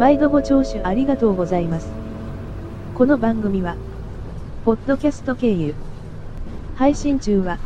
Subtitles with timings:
[0.00, 1.92] 毎度ご聴取ありがとうございます。
[2.94, 3.76] この番組は、
[4.64, 5.74] ポッドキャスト経由、
[6.74, 7.58] 配信中は、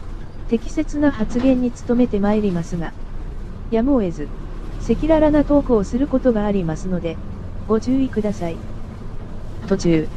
[0.49, 2.93] 適切な発言に努めてまいりますが、
[3.71, 4.26] やむを得ず、
[4.81, 7.17] 赤裸々なトークをすることがありますので、
[7.69, 8.57] ご注意ください。
[9.69, 10.08] 途中、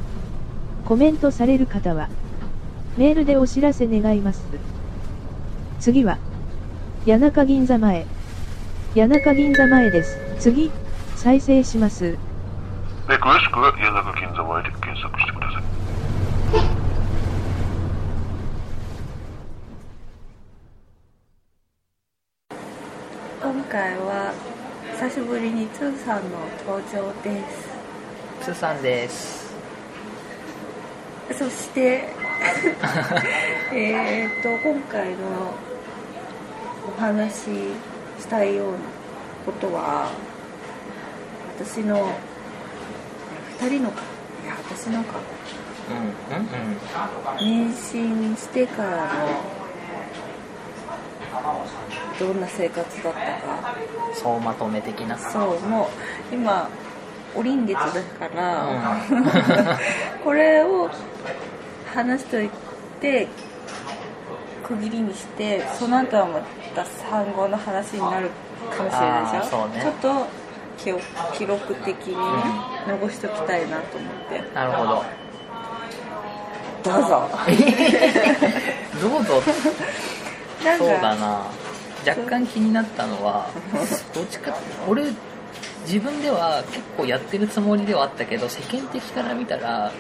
[0.86, 2.10] コメントされる方は、
[2.98, 4.44] メールでお知らせ願います。
[5.80, 6.18] 次は、
[7.06, 8.08] 谷中銀座前。
[8.96, 10.18] 谷中銀座前です。
[10.40, 10.72] 次、
[11.18, 12.12] 再生します。
[12.12, 12.18] で
[13.18, 15.64] 詳しくは谷中銀座前で検索してください。
[23.42, 24.34] 今回は
[24.94, 27.44] 久しぶりにツーさんの登場で
[28.42, 29.56] つさんです
[31.32, 32.10] すそして
[33.74, 35.54] えっと今回の
[36.96, 37.40] お話し
[38.20, 38.78] したいような
[39.46, 40.27] ことは？
[41.58, 42.08] 私の
[43.60, 44.02] 2人のか
[44.44, 45.20] いや私のか。
[45.90, 45.98] うん
[46.36, 46.48] うんうん
[47.38, 49.14] 妊娠してからの
[52.20, 53.28] どんな生活だったか。
[54.14, 55.18] 総まとめ的な。
[55.18, 55.90] そうも
[56.32, 56.70] う今
[57.36, 58.74] お臨月だから、う
[59.20, 59.26] ん。
[60.24, 60.90] これを
[61.94, 62.50] 話しとい
[63.00, 63.28] て
[64.68, 66.42] 区切りにしてその後はま
[66.76, 68.30] た産後の話になる
[68.76, 69.68] かもしれないでしょ。
[69.68, 69.82] ね。
[69.82, 70.26] ちょっと
[70.78, 71.02] 記憶
[71.38, 72.22] 記録的にね、
[72.88, 74.44] 残しときたいなと思って。
[74.54, 75.04] なるほど。
[76.84, 77.30] どうぞ。
[79.02, 79.42] どうぞ。
[80.78, 81.42] そうだかな。
[82.08, 83.50] 若干気になったのは
[84.14, 84.56] どっちか
[84.88, 85.04] 俺
[85.86, 89.92] 自分では結構やってるつもりではあったけど世間的から見たら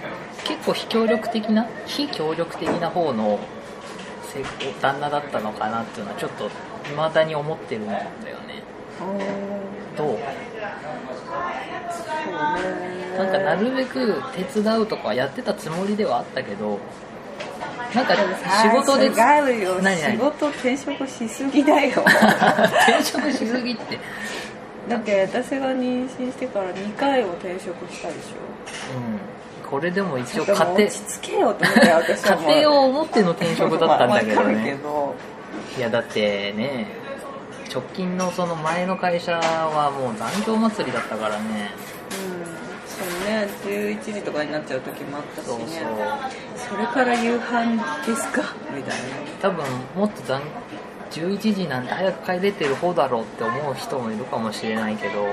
[0.45, 3.39] 結構非協力的な非協力的な方の
[4.23, 4.41] せ
[4.81, 6.49] 旦那だったのかなっていうのはちょっと
[6.85, 8.63] 未だに思ってるんだよね。
[9.97, 10.17] どう？
[13.17, 16.79] なんかなるべく手伝うとかやってたつもりではあったけど
[17.95, 18.15] なんか
[18.61, 19.81] 仕事で違うよ。
[19.81, 22.03] 仕事転職しすぎだよ。
[22.03, 23.97] 転職しすぎって。
[24.89, 28.17] だって私が妊娠してから2回を転職したでし
[28.95, 29.69] うん。
[29.69, 35.15] これでも一ょ応家庭落ち着けよと思って私は家庭を思っての転職だったんだけどまあわかるけねど。
[35.77, 36.87] いやだってね
[37.73, 41.71] 直近のその前の会社はもう残業祭りだったからね
[42.99, 45.85] うんそうね11時とかになっちゃう時もあったしね。
[46.55, 48.41] それから夕飯ですか？
[48.75, 49.05] みたいな。
[49.41, 49.65] 多分
[49.95, 50.41] もっと残
[51.11, 55.25] 11時なんて早く帰れてる方だろうって思う人もいるかもしれないけど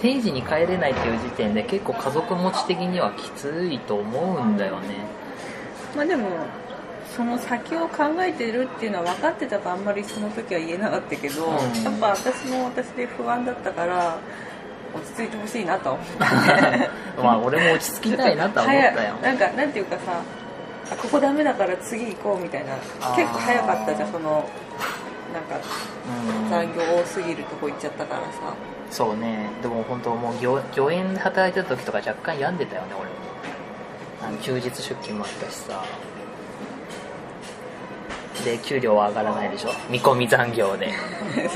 [0.00, 4.88] 定時に帰れないっていう時点で結構家族持ち的にはきついと思うんだよね。
[5.94, 6.28] まあでも
[7.16, 11.82] その先を考えてるっていうのは分かってたからあんまりその時は言えなかったけど、うん。
[11.82, 14.18] やっぱ私も私で不安だったから
[14.96, 15.96] 落ち着いてほしいなと。
[17.22, 19.14] まあ俺も落ち着きたいなとは思ったよ。
[19.22, 20.20] なんかなんていうかさ
[20.90, 22.74] あここダメだから次行こうみたいな
[23.14, 24.48] 結構早かったじゃんその
[25.32, 25.56] なんか
[26.40, 26.50] うん。
[26.50, 28.26] 残業多すぎるとこ行っちゃったからさ。
[28.90, 29.50] そうね。
[29.62, 33.26] でも本当もう御御苑で働いてた時とか若干病んでたよね俺も。
[34.42, 35.84] 休日出勤もあったしさ
[38.44, 39.70] で給料は上がらないでしょ？
[39.90, 40.92] 見込み残業で。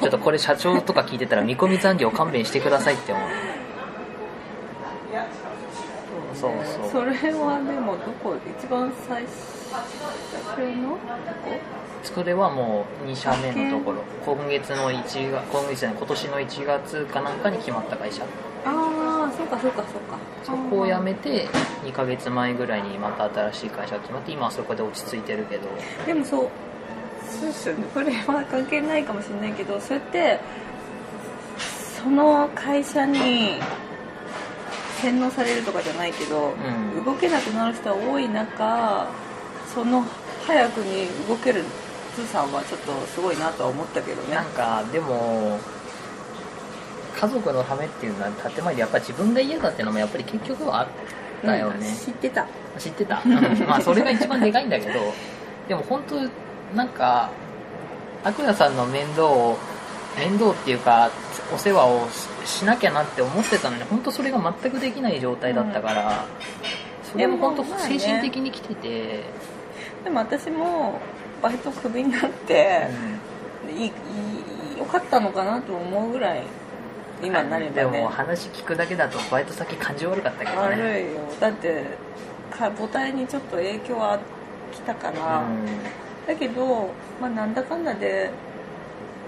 [0.00, 3.28] ちょっとこれ社長とか聞いてたら見込み残業勘弁してくださいって思う。
[6.34, 6.90] そうそう。
[6.90, 9.30] それはでもどこ一番最初
[10.80, 10.98] のどこ？
[12.02, 14.02] それはもう2社目のところ。
[14.26, 18.22] 今月の1月今月じゃない今年の1月かなんかに決まった会社。
[18.64, 18.72] ああ
[19.36, 20.16] そうかそうかそうか。
[20.44, 21.48] そこを辞めて
[21.84, 25.68] 2ヶ月前ぐらいにまた新しい会社が決まって今はそこで落ち着いてるけど。
[26.06, 26.48] でもそう。
[27.30, 27.84] そうですよね。
[27.94, 30.40] これは関係ないかもしれないけどそうやって
[32.02, 33.58] その会社に
[35.00, 36.52] 洗脳されるとかじゃないけど、
[36.96, 37.04] うん。
[37.04, 39.08] 動けなくなる人は多い中
[39.72, 40.04] その
[40.46, 41.64] 早くに動ける
[42.14, 44.34] プーさんはちょっとすごいなとは思ったけどね。
[44.34, 45.58] なんかでも
[47.16, 50.88] 家族のためっていうのは建前でやっぱ自分が嫌だっていうのもやっぱり結局はあっ
[51.42, 52.46] たよね、うん知ってた。
[52.78, 53.32] 知ってた、うん。
[53.66, 55.00] まあ それが一番でかいんだけど
[55.68, 57.30] でも本当なんか
[58.24, 59.58] アクヤさんの面倒を
[60.16, 61.10] 面倒っていうか
[61.54, 62.08] お世話を
[62.44, 66.24] ししなきゃなって思ってたのに本当それが全くできない状態だったから、
[67.10, 69.24] それも本当精神的に来てて、
[70.04, 70.98] でも私も
[71.40, 72.88] バイトクビになって、
[73.64, 73.76] うん。
[73.76, 73.92] いい
[74.78, 76.42] よかったのかなと思うぐらい
[77.22, 77.90] 今になればね。
[77.90, 80.58] でも話聞くだけだとバイト先感じ悪かったけどね。
[80.58, 81.20] 悪いよ。
[81.40, 81.84] だって
[82.50, 84.18] か母体にちょっと影響は
[84.72, 85.44] 来たから、
[86.26, 86.90] だけど、
[87.20, 88.30] まあ、なんだかんだで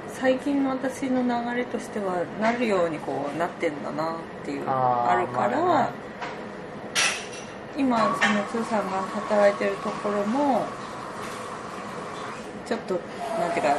[0.09, 5.91] 最近の私の流れとしてはなるようにこうなってんだなっていうのあーがあるから、まあね。
[7.77, 8.05] 今そ
[8.59, 10.65] の通さんが働いてるところも
[12.67, 13.01] ちょっと
[13.41, 13.75] なんていうか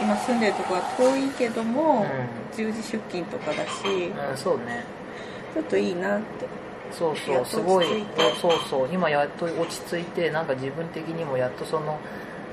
[0.00, 2.06] 今住んでるところは遠いけども、
[2.52, 4.84] 10時出勤とかだしうん、そうね。
[5.54, 6.46] ちょっといいなって。
[6.92, 7.86] そうそうすごい。
[8.40, 11.98] そうそう今やっと落ち着いてなんか自分的にもやっとその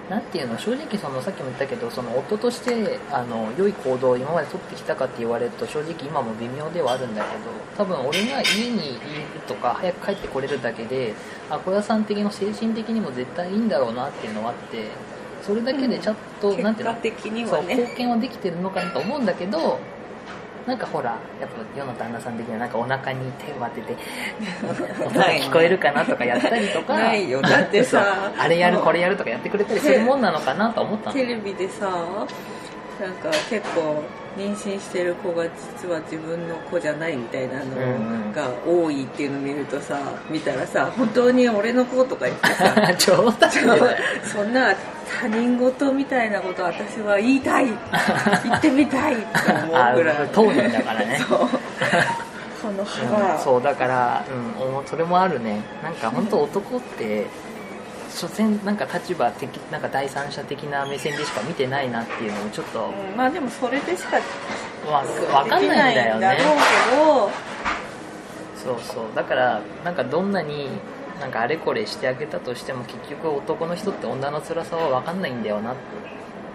[0.10, 0.58] なんていうの？
[0.60, 7.44] 正直そのさっきも言ったけどその夫としてあの良い行動を今まで取ってきたかって言われると正直今も微妙ではあるんだけど
[7.78, 9.00] 多分俺が家にいる
[9.48, 11.16] とか早く帰ってこれるだけで
[11.50, 14.90] あ小屋さん的にも精神的にも絶対いいんだろうなっていうのはあって
[15.46, 17.48] それだけでちゃんと、結なんていうの？
[17.48, 19.80] そう貢献はできてるのかなと思うんだけど
[20.66, 23.96] なんかほらやっぱ世の旦那さん的にはなんかお腹に手を当てて
[25.06, 27.40] 音が聞こえるかなとかやったりとかないよ。
[27.42, 31.16] だってさ あれやるこれやるとかやってくれたりするもんなのかなと思ったの。
[31.16, 31.88] テレビでさ
[33.00, 34.04] なんか結構
[34.38, 40.00] 妊娠してる子が実は自分の子じゃないみたいなのが多いっていうのを見るとさ
[40.30, 42.76] 見たらさ本当に俺の子とか言ってさ。
[44.26, 44.74] そんな
[45.22, 47.68] 他人事みたいなこと私は言いたい。
[48.44, 49.24] 言ってみたいって
[49.66, 50.30] 思あうぐらい。
[50.34, 51.24] 当人だからね。
[51.28, 51.40] そう。
[52.62, 54.26] この幅、うんそうだから、
[54.60, 55.62] うん、おそれもあるね。
[55.84, 57.28] なんか本当男って
[58.16, 64.18] 所詮なんか立場的なんか第三者的な目線でしか見てないなっていうのをちょっとうんまあでもそれでしか
[64.90, 65.04] わ
[65.34, 66.38] わかんないんだよね
[68.66, 69.16] そうそう。
[69.16, 70.70] だからなんかどんなに
[71.20, 75.76] なんかあれこれしてあげたとしても結局男の人って女の辛さは分かんないんだよなっ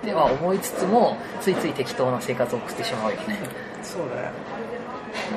[0.02, 3.38] ては思いつつもついつい適当な生活を送ってしまうよね。
[3.82, 4.32] そうだよ。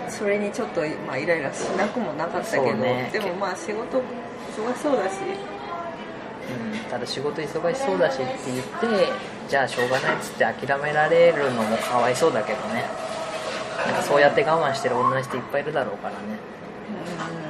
[0.10, 3.10] それにちょっと、まあ、イライラしなくもなかったけど、ね。
[3.12, 5.16] でもまあ仕事忙しそうだし
[6.50, 9.12] うん、ただ仕事忙しそうだしって言って
[9.48, 12.86] じゃあしょうがないっつって諦められるのもかわいそうだけどね。
[13.86, 16.18] なんかそうやって我慢してる女の人いっぱいいるだろうからね。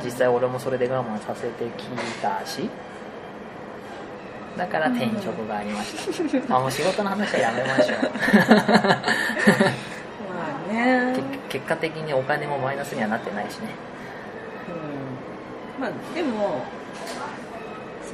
[0.04, 1.86] 実際俺もそれで我慢させてき
[2.22, 2.70] たし。
[4.58, 7.98] だから転職がありました、 あもう仕事の話はやめましょう。
[7.98, 8.12] ま
[10.70, 11.16] あね、
[11.50, 13.70] け結果的にお金もマイナスにはなってないしね。
[15.78, 16.64] うん、まあでも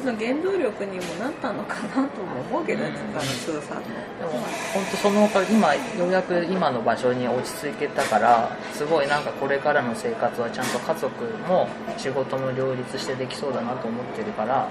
[0.01, 4.31] その原動力にもなったのかなとも思うけど、うんのスーさんのでも
[4.73, 11.67] 本当そのおかげ今ようやく今の場所に落ち着けたからすごいなんかこれからの生活はちゃんと家族も
[11.97, 14.67] 仕事も両立してできそうだなと思ってるから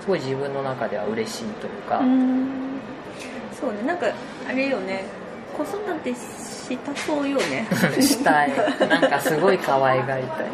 [0.00, 2.80] すごい自分の中では嬉しいというか、うん。
[3.58, 4.06] そうねなんか
[4.48, 5.21] あれよね。
[5.56, 7.66] 子育てしたそうよね。
[8.00, 8.52] したい。
[8.88, 10.46] なんかすごい可愛がりたい。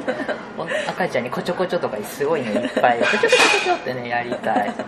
[0.57, 3.01] お赤ちゃんにこちょこちょとかすごいのいっぱい。
[3.01, 3.35] こちょこちょこ
[3.65, 4.73] ちょってねやりたい。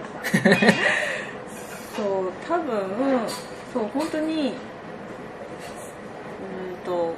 [1.96, 2.06] そう
[2.48, 2.72] 多分
[3.72, 4.54] そう本当にうん
[6.84, 7.14] と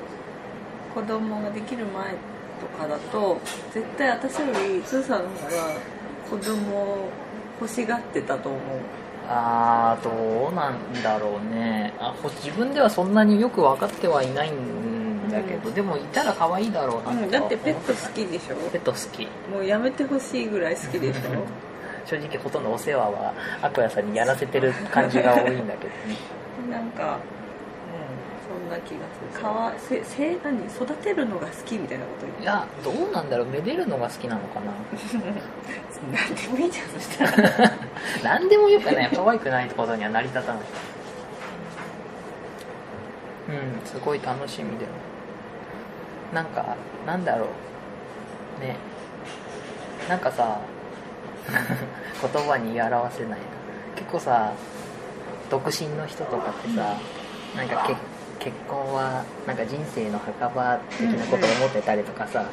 [0.94, 2.14] 子供ができる前
[2.60, 3.40] とかだと
[3.72, 5.52] 絶対私よりスーさんの方が
[6.28, 7.08] 子供を
[7.60, 8.60] 欲しがってたと思う
[9.28, 11.94] あーどうなんだろうね。
[11.98, 18.56] あほ自分ではそんなによく分かってはいないんだけど、でもいたら可愛いだろうなうん、だってペット好きでしょ？
[18.70, 19.26] ペット好き。
[19.50, 21.20] もうやめてほしいぐらい好きでしょ？
[22.04, 23.32] 正直ほとんどお世話は
[23.62, 26.16] アクアさんにやらせてる感じが多いんだけどね。
[26.70, 27.18] なんか
[28.72, 29.00] な気が
[29.30, 29.40] する。
[29.40, 30.66] かわせせ何？
[30.66, 33.46] 育てるのが好きみたいなこと言っていやどうなんだろう。
[33.46, 34.72] めでるのが好きなのかな。
[36.12, 37.72] 何でもいいじゃんそしたら。
[38.24, 40.62] 何でもよくね可愛くないってことには成り立たない。
[43.48, 44.92] うんすごい楽しみでも
[46.32, 46.76] なんか
[47.06, 47.46] なんだろ
[48.58, 48.60] う。
[48.60, 48.76] ね。
[50.08, 50.58] なんかさ
[51.48, 53.30] 言葉に言い表せない。
[53.30, 53.36] な
[53.96, 54.52] 結構さ
[55.50, 56.96] 独身の人とかってさ
[57.56, 58.00] なんか結
[58.42, 62.44] 結婚はなんか人生の墓場的なことを思ってたりとかさ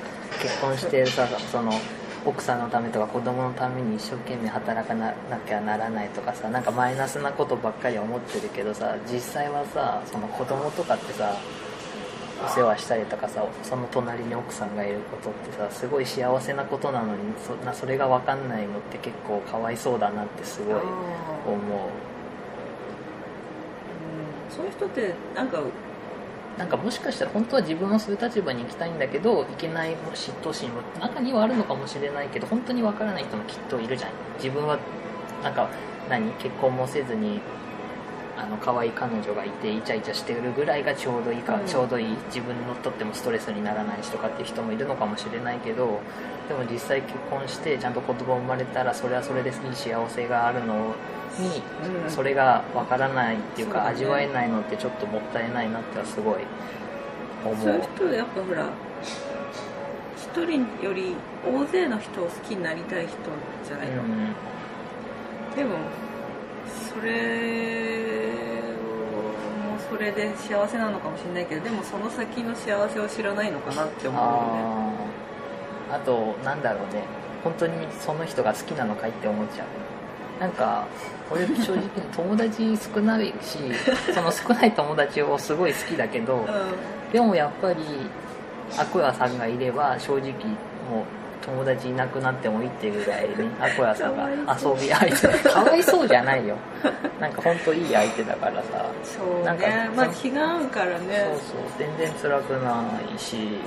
[0.42, 1.72] 結婚してさその
[2.26, 5.14] 奥さんのためとか子供のために一生懸命働かな
[5.48, 11.36] きゃならないとかさなんかマイナスなことばっかり思ってるけどさ実際はさその子供とかってさ
[12.46, 20.82] お世話したりとかさその隣に奥さんがいることってさすごい幸せなことなのにそなそれが分かんないのって結構かわいそうだなってすごい思
[21.56, 22.10] う。
[24.60, 25.62] そういう人ってなんか
[26.58, 34.12] なんかもしかしたら本当は自分もそういう立場に行きたいんだけどいけない嫉妬心も中にはあるのかもしれないけど本当に分からない人もきっといるじゃん。
[34.36, 34.78] 自分は
[35.42, 35.70] なんか
[36.10, 36.30] 何？
[36.34, 37.40] 結婚もせずに
[38.38, 41.66] あの可愛い彼女がいてイチャイチャしてるぐらいがちょうどいいか、うん。
[41.66, 46.02] ちょうどいい自分のとってもストレスにならないしとかっていう人もいるのかもしれないけど
[46.50, 50.94] でも実際結婚してちゃんと子供生まれたらそれはそれでいい幸せがあるの
[51.40, 51.62] に
[52.04, 52.10] うん。
[52.10, 56.36] それがわからないっていうか味わえないのってちょっともったいないなってはすごい
[57.44, 58.70] 思そういうう人やっぱほら
[60.18, 61.16] 一人より
[61.46, 63.16] 大勢の人を好きになりたい人
[63.66, 64.36] じゃないの、うん。
[65.56, 65.78] でも
[66.68, 67.12] それ
[69.66, 75.10] もそれで幸せなのかもしれないけどでもその先の幸せを知らないのかなって思うよね。
[75.92, 77.04] あとなんだろうね。
[77.44, 79.68] 本当にその人が好きなのかいって思っちゃう
[80.40, 80.88] なんか
[81.32, 81.82] 俺正直
[82.16, 83.60] 友達少ないし
[84.14, 86.46] その少ない友達をすごい好きだけど
[87.12, 87.84] でもやっぱり
[88.78, 90.32] アクアさんがいれば正直
[90.90, 91.04] もう
[91.46, 95.50] 友達いなくなってもいいっていうぐらいね アクアさんが遊び相手。
[95.50, 96.56] かわいそうじゃないよ。
[97.20, 98.86] なんか本当いい相手だからさ。
[99.04, 101.58] そうなんかねまあ気が合うからそうねそう。
[101.78, 102.84] 全然辛くな
[103.16, 103.58] いし。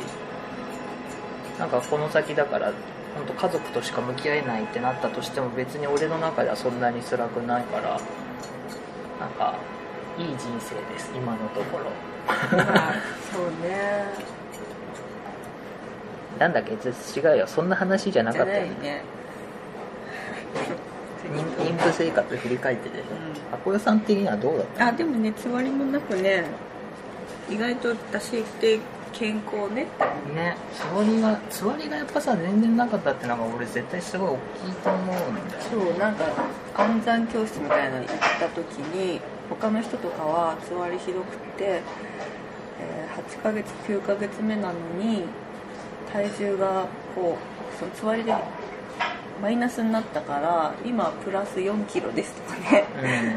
[1.59, 2.73] なんかこの先だから
[3.17, 8.01] 本当家族としか向き合えないってなったとしても別に俺の中ではそんなに辛くないから
[9.21, 9.55] なんか
[10.19, 11.85] いい人生です今のところ。
[12.57, 12.95] まあ
[13.33, 14.05] そうね。
[16.39, 16.73] なんだっけ？
[16.73, 17.47] 違うよ。
[17.47, 19.03] そんな話じゃなかったよね。
[21.33, 23.03] 妊妊婦生活振り返ってでしょ
[23.51, 23.55] うん。
[23.55, 24.87] アコヨさん的にはどうだった？
[24.89, 26.45] あでもねつわりもなくね
[27.49, 28.81] 意外と私って
[29.13, 29.87] 健康ね。
[30.35, 34.39] ねつわりがつわりがやっぱさ全然なかったってのが俺絶対すごい大き
[34.71, 36.25] いと思うんだよそうなんか
[36.75, 38.09] 暗算教室みたいなの行っ
[38.41, 41.65] た時に他の人とかはつわりひどくって、
[42.81, 45.25] えー8ヶ月9ヶ月目なのに
[46.11, 48.35] 体重がこうそのつわりで
[49.43, 52.87] マイナスになったから今プラス4キロですとかね。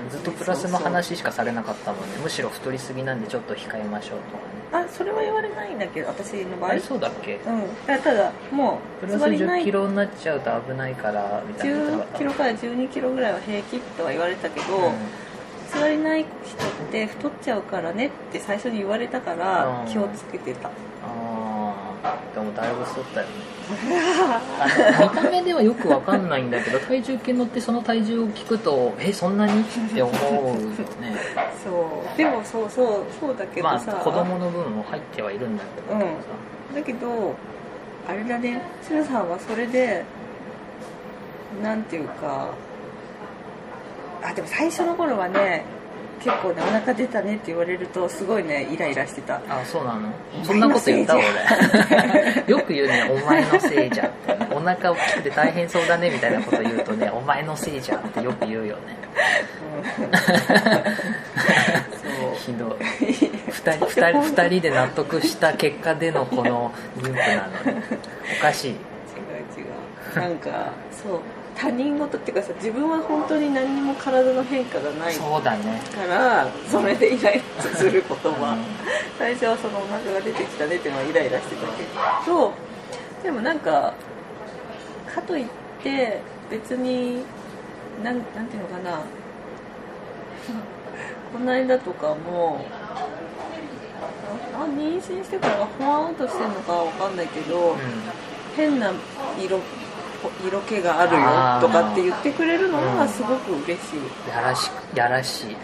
[0.03, 2.17] うん、ずっとプラスの話しかされなかったもんね。
[2.21, 4.85] むしろ太りすぎなんでちょっと控えましょうとかね。
[4.85, 6.79] あそれは言われないんだけど私の場合。
[6.79, 7.37] そうだっけ？
[7.37, 7.41] うん。
[7.87, 9.63] ただただもうプラス10つわりない。
[9.63, 14.93] キロになっちゃうと危ないからみたいな言ってなか10ったキロから12キロぐらいは平気とは言われたけど、うん。
[15.71, 19.91] つわりない人って太っちゃうからねって最初に言われたからうん。
[19.91, 20.71] 気をつけてた、あ
[22.03, 23.33] あでもだいぶ太ったよね
[23.69, 29.61] 見た目ではよくわかんないんだけど体重計乗ってその体重を聞くとえそんなに？
[29.61, 31.15] って思うよね。
[31.63, 32.17] そう。
[32.17, 35.99] でもそうそうそうだけどまあさ、子供の分も入ってはいるんだけど。
[35.99, 36.05] さ、
[36.75, 37.35] だけど
[38.07, 38.61] あれだね。
[38.83, 40.03] 鶴さんはそれで
[41.63, 42.49] なんていうか
[44.23, 45.63] あでも最初の頃はね
[46.23, 49.35] 結構ねお腹出たねって言われるとすごいねイライラしてた。
[49.49, 50.09] あそうなの？
[50.43, 51.15] そんなこと言った？
[51.15, 51.23] 俺。
[52.47, 54.35] よく言うね「お前のせいじゃ」って。
[54.55, 58.81] お腹大きくて大変そうだねみたいなこと言うとね「お前のせいじゃ」ってよく言うよね。
[62.45, 62.69] ひどい。
[63.49, 67.83] 二人二人二人で納得した結果でのこの妊婦なのに
[68.39, 68.71] おかしい。
[68.71, 68.75] 違う
[69.59, 69.63] 違
[70.17, 70.19] う。
[70.19, 71.19] なんかそう
[71.55, 75.81] 他人事っていうかさ自分は本当に何にも体の変化がないかそうだね。
[76.07, 78.65] らそれでイライラすることは、うん。
[79.17, 81.83] 最初はそのお腹が出てきたねっていうのはイライラしてたけ
[82.29, 82.53] ど
[83.23, 83.93] でもなんか
[85.13, 85.45] かといっ
[85.81, 86.21] て
[86.51, 87.23] 別に
[88.03, 88.99] なんなんていうのかな。
[91.33, 92.65] この間とかも
[94.53, 97.75] ああ妊娠してからがほわんとしてるのかわかんないけど、う
[98.55, 98.91] 変な
[99.37, 99.59] 色
[100.45, 101.21] 色気があるよ
[101.61, 105.57] とかって言ってくれるのがすごく嬉しい、んやらしやらしい。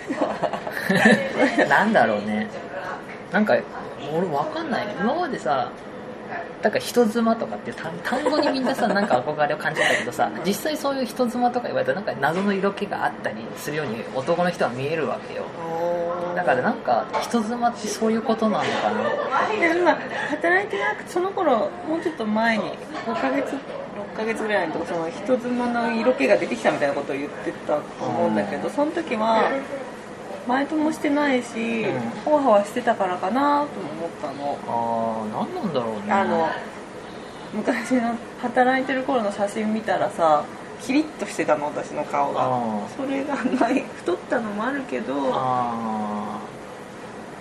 [1.70, 2.50] なんだろうね。
[3.32, 3.58] なんか
[4.14, 5.72] 俺わかんない今までさ
[6.62, 15.44] なんか人妻とかって単単語にみんなさなんか憧れを感じたけどさ 実際そういう人妻とか言われたらなんか謎の色気があったりするように男の人は見えるわけよ。
[16.36, 19.50] だからなんか人妻ってそういうことなのかな。
[19.50, 19.98] で今
[20.30, 23.56] 働いてなくてその頃もうちょっと前に5ヶ月
[24.14, 29.52] 6ヶ月ぐらいのとこその人妻の色気が出てきたみたいなことを言ってたと思うんだけどその時は
[30.48, 32.00] バイトもしてないしうん。
[32.26, 34.58] ほわほわしてたからかなとも思ったの。
[34.68, 36.12] ああ何なんだろうね。
[36.12, 36.50] あの
[37.54, 40.44] 昔の働いてる頃の写真見たらさ
[40.82, 42.42] キリッとしてたの私の顔が。
[42.42, 46.40] あそれがない太ったのもあるけどあ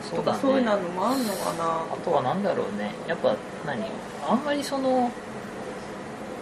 [0.05, 0.15] ー。
[0.15, 0.39] そうだね。
[0.41, 1.65] そういうのもあるのかな。
[1.65, 2.93] あとは何だろうね。
[3.07, 3.35] やっぱ
[3.67, 3.85] 何？
[4.29, 5.11] あんまりその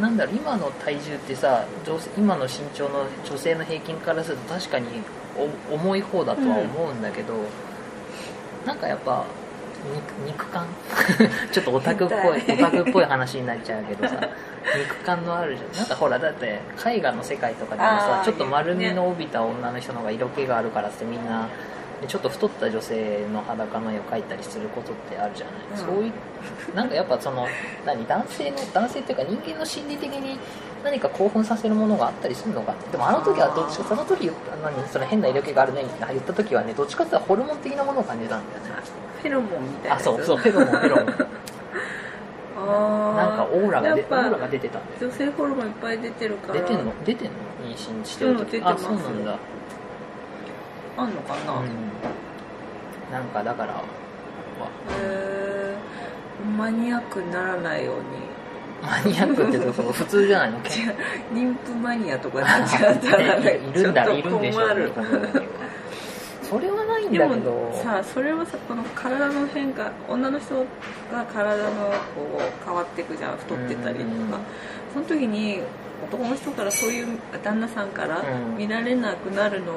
[0.00, 4.86] なんだろう今の体重ってさ女性今の身長の女性の平均からすると確かに
[5.70, 7.34] お重い方だとは思うんだけど、
[8.66, 9.24] なんかやっぱ
[9.94, 10.66] 肉肉感？
[11.52, 14.16] ちょっとオタクっぽいオタクっぽい話になっちゃうけどさ
[14.76, 15.78] 肉感のあるじゃん。
[15.78, 21.48] なんかほらだって絵画の世界とかでもさちょっと丸みの帯びた女の人の方が色気があるからってみんなで
[22.06, 25.76] ちょっと太った女性の裸の絵を描いたりすることってあるじゃない、うん。
[25.76, 26.12] そういう
[26.74, 27.46] なんかやっぱその
[27.84, 30.38] 何男性の男性っていうか人間の心理的に
[30.84, 38.68] 何か興奮させるものがあったりするのかでもあの時はどっちかその時言った何その変な色気があるねって言った時はねどっちかっていうとホルモン的なものを感じたんだよね。
[39.20, 41.06] フェロモンみたいなあそうそうフェロモンフェロモン。
[42.58, 46.60] なんかオーラがでやっぱオーラが出てたんだよ女性ホルモンいっぱい出てるから。
[46.60, 46.92] 出てんの？
[47.04, 47.32] 出てんの？
[47.64, 48.84] 妊娠してる時、あうん出てます。
[48.84, 49.38] そうなんだ
[50.98, 51.68] あんのかな、うん。
[53.12, 53.82] なんかだからわ。
[55.00, 56.56] へー。
[56.56, 58.02] マニアックにならないように。
[58.82, 60.58] マニアックってどこ 普通じゃないの？
[61.32, 64.60] 妊婦マニアとかになっちゃったらね いるんだいるんでしょ
[66.42, 67.50] それはないんでだけど。
[67.50, 70.54] もさそれはさこの体の変化女の人
[71.12, 71.70] が体の
[72.14, 74.28] こう変わっていくじゃん太ってたりとうん。
[74.30, 74.38] か
[74.94, 75.60] その時に
[76.06, 78.56] 男の人からそういう旦那さんからうん。
[78.56, 79.72] 見られなくなるの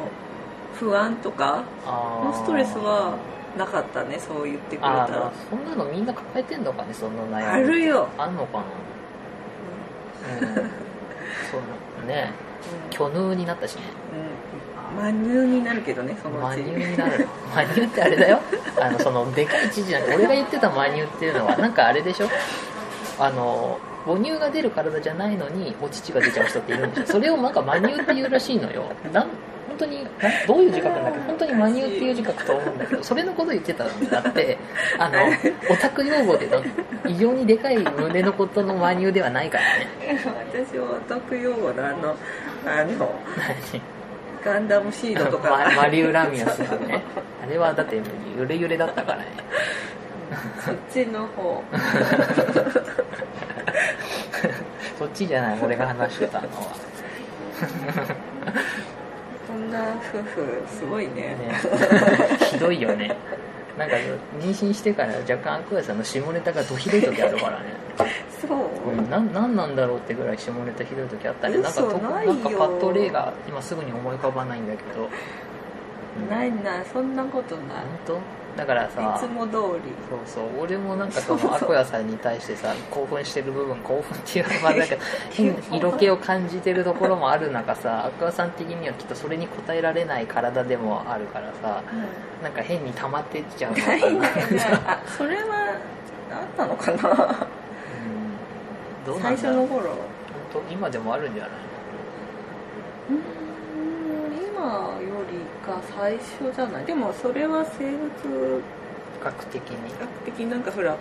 [0.79, 3.13] 不安とかのストレスは
[3.57, 5.31] なかったねそう言ってくれたら。
[5.49, 7.43] そんなのみんな抱えてんのかねその悩み。
[7.45, 8.63] あるよ、あんのかな。
[10.47, 10.55] うん。
[11.51, 11.57] そ
[12.03, 12.31] うね。
[12.83, 12.89] うん。
[12.89, 13.81] 巨乳になったしね。
[14.95, 16.59] うん、マニューになるけどねそのマうち。
[16.59, 17.27] ニューになる。
[17.53, 18.39] マニューってあれだよ。
[18.79, 22.27] あのそのでかい乳じゃなくて俺が言ってたマニューっていうのはなんかあれでしょ？
[23.19, 27.13] あの母乳が出る体じゃないのにお乳が出ちゃう人っているんでしょ？
[27.13, 28.85] それをなんかマニューっていうらしいのよ。
[29.11, 29.29] なん本
[29.81, 30.09] 当にな
[30.47, 31.19] どういう字書くんだっけ？
[31.19, 34.57] 本当にマニューっていう字書くと思うんだけどそれのこと言ってたんだって
[34.97, 35.17] あの
[35.69, 36.63] オタク用語での
[37.07, 39.87] 異常にでかい胸のことのマニューではないからね。
[40.53, 42.15] 私はオタク用語のあの
[42.65, 43.81] あの何？
[44.43, 45.49] ガンダムシードとか。
[45.75, 47.01] ママリウラミアスのね。
[47.43, 48.01] あれはだって
[48.37, 49.25] 揺れ揺れだったからね。
[50.65, 51.63] そっちの方。
[54.97, 56.75] そっちじゃない俺が話してたのは
[59.71, 61.35] な夫婦すごいね。
[61.35, 61.37] ね。
[62.51, 63.15] ひどいよね。
[63.77, 63.95] なんか
[64.39, 67.65] 妊娠してから若干アクアさんの下ネタがどひどい時あるからね、
[68.45, 71.57] そう、うん、なんなんなんだろうってぐらい下ネタひどい時あったね。
[71.57, 75.09] なんかなんかパッと例が今すぐに思い浮かばないんだけど、
[76.21, 76.29] うん。
[76.29, 77.65] ないないそんなことない。
[78.05, 78.40] 本当？
[78.57, 79.59] だからさいつも通り。
[80.09, 84.95] そうそう俺もなんかそのアコヤさんに対してさ興奮してる部分興奮っていうのは なんか
[85.31, 91.81] 変色気を感じてるところもある中さアクアさん的にはきっとそれに応えられない体でもあるからさ
[92.43, 93.97] なんか変に溜まってっちゃうのかな。
[95.17, 95.41] それは
[96.31, 96.97] あったのかな？
[96.97, 97.07] うん。
[99.05, 99.89] どうなん最初の頃。
[99.89, 99.97] 本
[100.53, 101.51] 当今でもあるんじゃない？
[103.11, 103.17] うん。
[103.17, 103.23] 今
[104.61, 106.85] よりか最初じゃない？
[106.85, 108.63] でもそれは生物
[109.23, 109.91] 学的に？
[109.99, 110.97] 学的になんかほら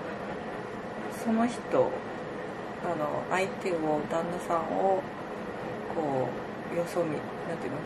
[1.25, 1.59] その人
[2.83, 5.03] あの相手を旦那さんを
[5.95, 6.29] こ
[6.73, 7.79] うよそ見なんていうの？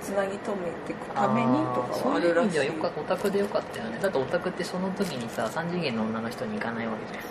[0.00, 2.50] つなぎ止めていくためにとかはあるらしい。
[2.52, 3.98] そういう意味ではよかオタクでよかったよね。
[4.00, 7.24] だってオタクってその時にさ3次元の女の人に行かないわけじゃん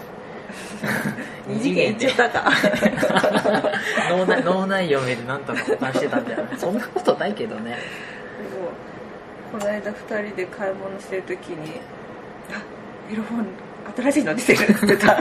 [1.47, 2.51] 二次元行っちゃったか。
[4.09, 7.77] 脳内脳内読めでなんとか保管してたんだよねそんなことないけどね。
[9.51, 11.81] この間2人で買い物してる時に
[12.53, 12.61] 「あ
[13.11, 13.45] エロ本
[13.97, 15.17] 新しいの出てる」って言ってた。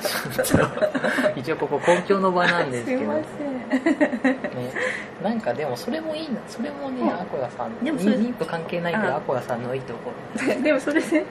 [1.36, 2.98] 一応ここ公共の場なんですけど。
[2.98, 4.32] すいません。
[4.32, 4.40] ね、
[5.22, 6.40] なんかでもそれもいいな。
[6.48, 7.08] それもね、うん。
[7.08, 7.84] アコヤさん。
[7.84, 9.16] でもそれ妊婦関係ないけどあ。
[9.16, 10.62] アコヤさんのいいところ。
[10.62, 11.24] でもそれで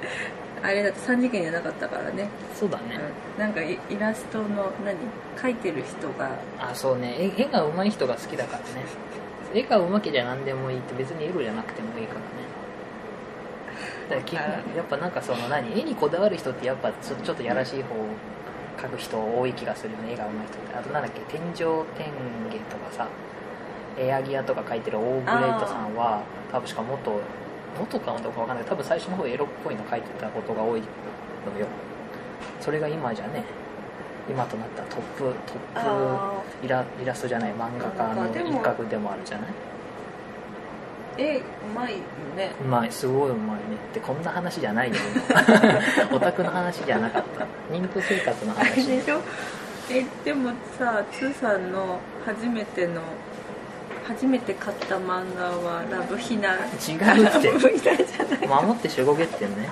[0.61, 2.29] あれだと3次元じゃなかったからね。
[2.53, 2.99] そうだね、
[3.35, 4.97] うん、なんかイラストの何？
[5.37, 6.31] 描いてる人が。
[6.59, 7.15] あそうね。
[7.37, 8.65] 絵が上手い人が好きだからね。
[9.53, 12.25] 絵が上手きじゃ何でもいいって別にエロじゃなくてもいいからね。
[14.09, 14.41] だから
[14.75, 15.79] やっぱなんかその何？
[15.79, 18.05] 絵にこだわる人ってやっぱちょちょっとやらしい方を
[18.77, 20.13] 描く人多い気がするよね。
[20.13, 20.75] 絵が上手い人って。
[20.75, 21.21] あとなんだっけ？
[21.37, 21.55] 天井
[21.97, 22.11] 天
[22.51, 23.07] 下とかさ。
[23.97, 27.19] エアギアとか描いてるオーブレイトさんは多分しか元
[27.77, 28.65] 元か4とか分かんない。
[28.65, 31.67] 多分最初の方エロっぽいの書いてたことが多いのよ。
[32.61, 33.43] それが今じゃね
[34.29, 39.49] 今となったトップトップイライラストじゃない漫画家の一角でもあるじゃない？
[41.17, 41.41] 絵う
[41.75, 41.99] まいよ
[42.37, 42.51] ね。
[42.63, 42.91] うまい。
[42.91, 43.61] すごいうまいね。
[43.91, 44.95] ってこんな話じゃないよ。
[46.13, 47.45] オタクの話じゃなかった。
[47.71, 48.87] 人気生活の話。
[48.87, 49.19] でしょ？
[49.91, 53.01] えでもさつーさんの初めての
[54.09, 56.55] 初めて買った漫画はラブヒナ。
[56.55, 57.47] 違うって。
[57.47, 58.63] ラブヒナじゃない。
[58.65, 59.69] 守って守護月ってね。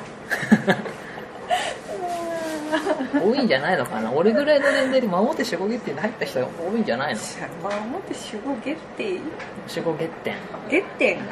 [3.20, 4.12] 多いんじゃないのかな。
[4.12, 7.22] 俺ぐらいの年代で守って守護月に入った人が多いんじゃないの？
[7.64, 9.22] まあ思って守護月点
[9.68, 10.36] 守護月点
[10.70, 11.24] 月点か、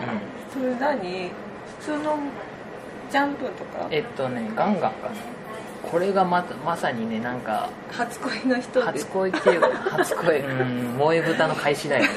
[0.56, 0.62] うん。
[0.62, 1.30] それ何？
[1.80, 2.18] 普通の
[3.12, 3.88] ジャンプとか？
[3.92, 5.16] えっとねガンガンかな
[5.96, 8.82] これがままさにねなんか初恋の人。
[8.82, 10.40] で初恋っていうか初恋。
[10.44, 12.10] うん萌え豚の開始だよね。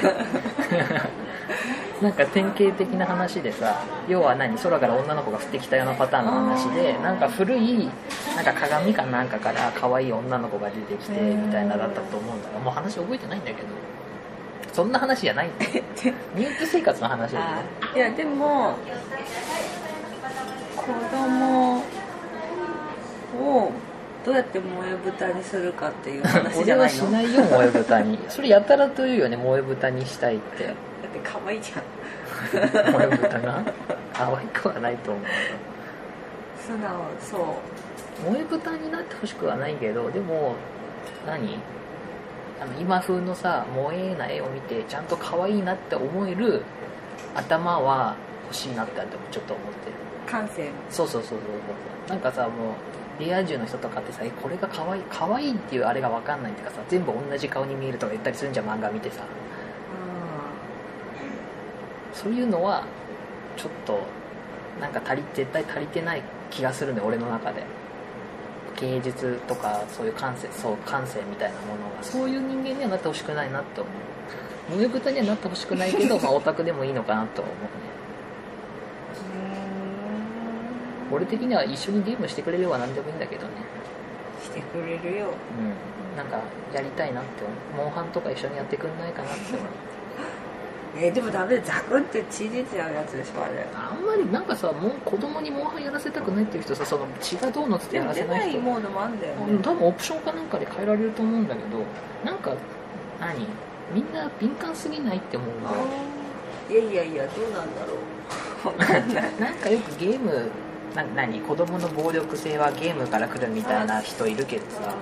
[2.03, 3.77] なんか典型的な話でさ
[4.09, 7.89] 要は何空から女の子が降ってきたようなパターンの話でなんか古い
[8.35, 13.67] なんか鏡かなんかから可愛い女の子が出てきてみたいなだったと思うんだがもう話覚えてないんだけど
[14.73, 15.71] そんな話じゃないんだよ
[16.35, 17.51] 妊婦生活の話だよね。
[17.93, 18.75] あいやでも
[20.75, 20.83] 子
[21.15, 21.68] 供
[23.39, 23.71] を
[24.25, 26.99] どうやって萌え豚にするかっていう話じ俺はゃないの？
[26.99, 28.19] しないよ萌え豚に。
[28.29, 30.65] それやたらと言うよね萌え豚にしたいって。
[30.65, 30.77] だって
[31.23, 31.83] 可愛いじゃん。
[32.91, 33.63] 萌え豚が？
[34.13, 35.23] 可愛くはないと思う。
[36.61, 38.25] 素直そう。
[38.25, 40.55] 萌え豚になってほしくはないけどでも
[41.25, 41.57] 何？
[42.61, 46.61] あの今風のさ萌えな絵を見てちゃんと可愛いなって思える
[47.33, 48.99] 頭は欲しいなって
[49.31, 49.93] ちょっと思ってる。
[50.29, 51.43] 感性そうそうそうそうそ
[52.07, 52.09] う。
[52.09, 52.51] なんかさもう
[53.19, 59.23] リア充の人とかってさこれが可愛い可愛いっていうあれが分かんないっていうかさ全部同じ顔に見えるとか言ったりするんじゃん漫画見てさ。
[62.13, 62.85] そういうのは
[63.55, 64.01] ちょっと
[64.81, 67.63] なんか足り絶対足りてない気がするね俺の中で。
[68.79, 72.01] 芸術とかそういう感性そう感性みたいなものが。
[72.01, 73.93] そういう人間にはなってほしくないなって思う。
[74.71, 77.88] 萌え豚にはなってほしくないけど まあオタクでもいいのかなと思うね。
[81.11, 83.53] 俺的には一緒にゲームしてくれれば何でもいいんだけどね。
[84.43, 85.27] してくれるよ。
[85.27, 86.17] うん。
[86.17, 86.39] なんか
[86.73, 87.43] やりたいなって
[87.75, 87.85] 思う。
[87.85, 89.67] モンハンとか一緒にやってくんないかなって思う。
[90.97, 93.65] えでもダメザクって血出ちゃうやつでしょあれ。
[93.75, 98.47] あんまりなんかさもう子供にモンハンやらせたくないっていう人さその血がどうのっつってやらせな人。
[98.47, 99.45] ないいモードもあんだよね。
[99.49, 101.77] うん多分オプションかなんかで変えられると思うんだけど
[102.25, 102.53] なんか
[103.19, 103.45] 何？
[103.93, 105.77] みんな敏感すぎないって思うんだよ
[106.69, 107.93] いやいやいやどうなんだろ
[108.65, 108.67] う。
[108.67, 109.23] わかんない。
[109.39, 110.51] なんかよくゲーム
[110.95, 114.93] な何子供の暴力性はゲームから来るみたいな人いるけどさ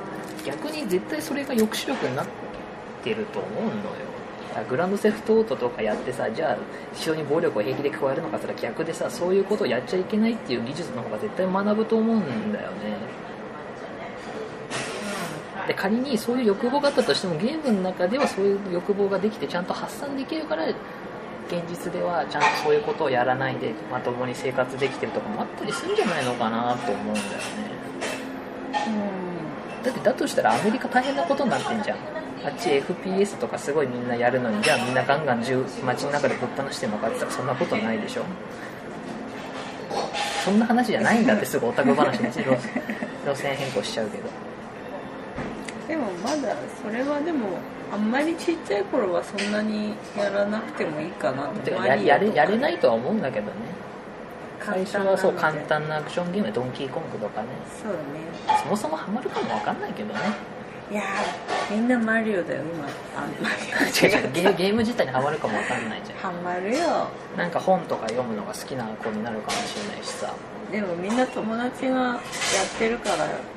[0.45, 2.27] 逆に絶対それが抑止力になっ
[3.03, 3.73] てると思うのよ。
[4.69, 6.57] グランドセフトオートとかやってさじゃあ
[6.95, 12.97] 人に暴力を平気で加えるのかそれは逆でさそういうことをやっちゃいけないっていう技術の方が絶対学ぶと思うんだよね。
[15.67, 20.65] で仮にそういう欲望があったとしてもゲームの中ではそういう欲望ができてちゃんと発散できるから
[21.47, 27.77] 現実ではちゃんとそういうことをやらないでまともに生活できてるとかもあったりするんじゃないのかなと思うんだよね。
[29.83, 31.97] だってだとしたらアメリカ大変なことになってんじゃん。
[32.45, 34.61] あっち FPS とかすごいみんなやるのに。
[34.61, 38.23] じゃあみんなガンガン銃街の中でぶっ放してんのかって言ったらそんなことないでしょ。
[40.43, 42.49] そんな話じゃないんだってすぐオタク話に路
[43.25, 44.29] 路線変更しちゃうけど。
[45.87, 47.57] でもまだそれはでも
[47.91, 53.51] あんまりちっちゃい頃はそんなにやらなくてもいいかなってややれやれないとは思うんだけどね。
[54.59, 57.47] 最初はそう簡簡単単なアクションゲームドンキーコングとかね。
[57.81, 58.59] そうだね。
[58.63, 60.19] そもそもハマるかもわかんないけどね
[60.89, 62.85] いやーみんなマリオだよ今。
[63.17, 67.09] あんま違う違うゲーゲーム自体にハマるかもわかんないじゃハマるよ。
[67.35, 70.33] んなんか本とか読むのが好きな子になるかもしれないしさ。
[70.71, 72.19] でもみんな友達がやっ
[72.77, 73.09] てるか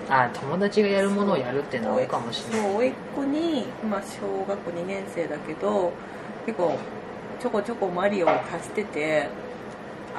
[0.08, 2.68] らあ友達がやるものをやるっていうのは多いかもしれない。
[2.68, 5.92] そう甥っ子に今小学校2年生だけど
[6.46, 6.78] 結構
[7.40, 9.28] ちょこちょこマリオを貸してて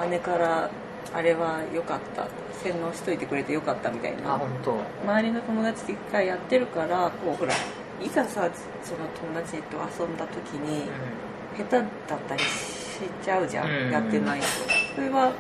[0.10, 0.70] 姉から
[1.14, 2.28] あれは良かった。
[2.64, 4.40] 洗脳しといてくれて良かったみたいな。
[5.04, 7.54] 周りの友達と一回やってるからこうほら
[8.00, 8.48] いざさ
[8.84, 10.84] その友達と遊んだ時に
[11.58, 12.48] 下手だったりし
[13.24, 13.92] ちゃうじゃん、うん。
[13.92, 14.46] やってないと
[14.96, 15.34] それは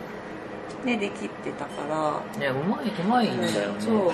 [0.83, 2.39] ねできてたから。
[2.39, 4.11] ねうまいうまいんだよね、そう。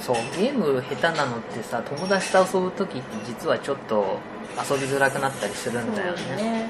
[0.00, 4.18] そうゲーム下手なのってさ友達と遊ぶ時って実はちょっと
[4.56, 6.68] 遊びづらくなったりするんだよね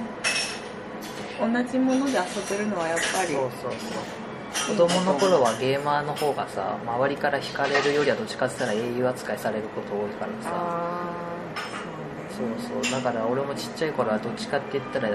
[1.38, 4.76] 同じもので遊べるのはやっぱりそうそうそう。
[4.76, 10.50] 子供の頃はゲーマーの方がさ周りから惹かれるよりはどっちかって言ったら英雄扱いされること多いからさ。
[12.30, 12.92] そそうそう。
[12.92, 15.08] だから俺もちっちゃい頃はどっちかって言ったら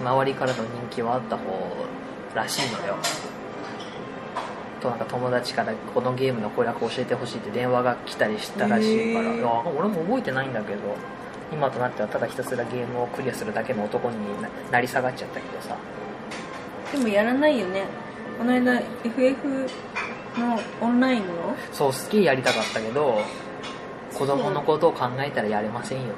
[0.00, 1.42] 周りからの人気はあった方
[2.34, 2.96] らしいのよ。
[4.80, 9.76] となんか友達からこのゲームの攻略教えてほしいって電話が来たりしたらしいから、へー。
[9.76, 10.80] 俺も覚えてないんだけど
[11.52, 15.76] 今となってはただひたすらゲームをクリアするだけの男にななり下がっちゃったけどさ。
[16.92, 17.84] でもやらないよね。
[18.38, 19.66] この間 FF
[20.38, 21.54] のオンラインの？
[21.72, 23.20] そうすげえやりたかったけど
[24.14, 26.08] 子供のことを考えたらやれませんよ。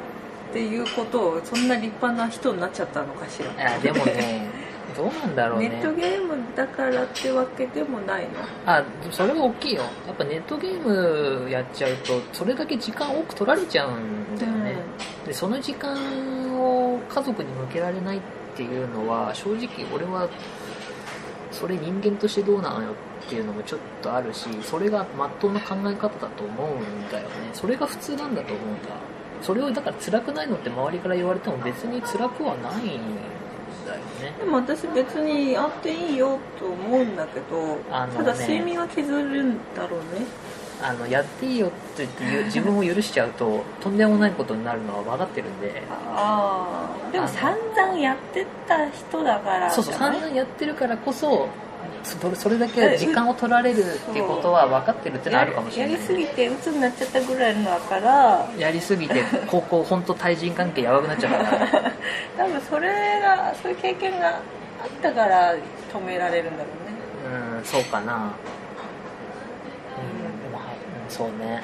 [0.51, 3.53] っていうことをそんな立派な人になっちゃったのかしら。
[3.53, 4.49] いやでもね
[4.97, 5.69] どうなんだろうね。
[5.69, 8.31] ネットゲームだからってわけでもないの？
[8.67, 9.83] あそれは大きいよ。
[10.07, 14.60] やっぱネットゲームやっちゃうとそれだけ時間多く取られちゃうんだよね、
[15.27, 15.97] でその時間
[16.61, 18.21] を家族に向けられないっ
[18.57, 20.29] ていうのは正直俺は
[21.51, 22.91] それ人間としてどうなのよ
[23.27, 27.51] っていうのもちょっとあるしそれがまっとうな考え方だと思うんだよね。
[27.53, 28.89] それが普通なんだと思うんだ。
[29.43, 32.99] それをだから辛くないのって周りから言われても別に辛くはないね。
[34.39, 40.27] でも私別にあっていいよと思うんだけど、あのねただ睡眠は削るんだろうね
[40.83, 45.83] あのやっていいよって言って 自分を許しちゃうととんでもないことになるのは分かってるんで。
[46.15, 51.49] ああでも散々やってた人だからそうそう散々やってるからこそ
[52.35, 55.93] それだけ時間を取られるってことは分かってるってのはあるかもしれない。
[55.93, 58.49] やりすぎて鬱になっちゃったぐらいのだから。
[58.57, 61.93] やりすぎて高校本当対人関係やばくなっちゃうから。
[62.39, 64.35] 多分それがそういう経験があっ
[65.03, 65.53] たから
[65.93, 67.59] 止められるんだろうね。
[67.59, 68.33] うんそうかな
[71.11, 71.63] そうね。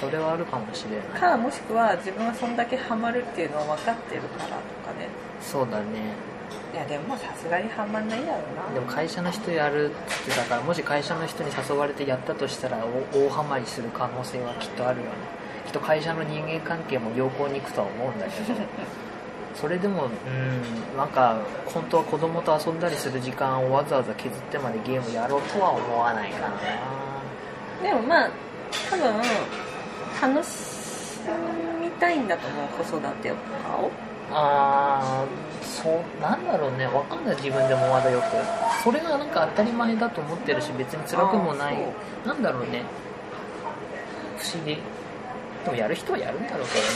[0.00, 1.20] それはあるかもしれない。
[1.20, 4.56] かもしくは自分はそんだけハマるっていうのは分かってるからとか
[4.98, 5.08] ね。
[5.40, 6.12] そうだね。
[6.74, 8.74] いやでもさすがにハマんないだろうな。
[8.74, 15.10] でも会社の人やるってだからもし会社の人に誘われてやったとしたらお大ハマりする可能性はきっとあるよね。
[15.64, 18.58] きっと会社の人間関係も良好にいくとは思うんだけど。
[19.54, 26.52] それでもうんなんか本当は子供と遊んだりする時間をわざわざ削ってまでゲームやろうとは思わないかな。
[27.82, 28.30] でもまあ
[28.90, 30.50] 多分楽し
[31.80, 33.34] みたいんだと思う子育てを。
[34.30, 36.86] あーそうなんだろうね。
[36.86, 38.24] わかんない自分でもまだよく。
[38.82, 41.78] それがなんか当たり前だと思ってるし別に辛くもない。
[42.26, 42.82] なんだろうね。
[44.36, 44.78] 不思議。
[45.64, 46.86] でもやる人はやるんだろうけどね。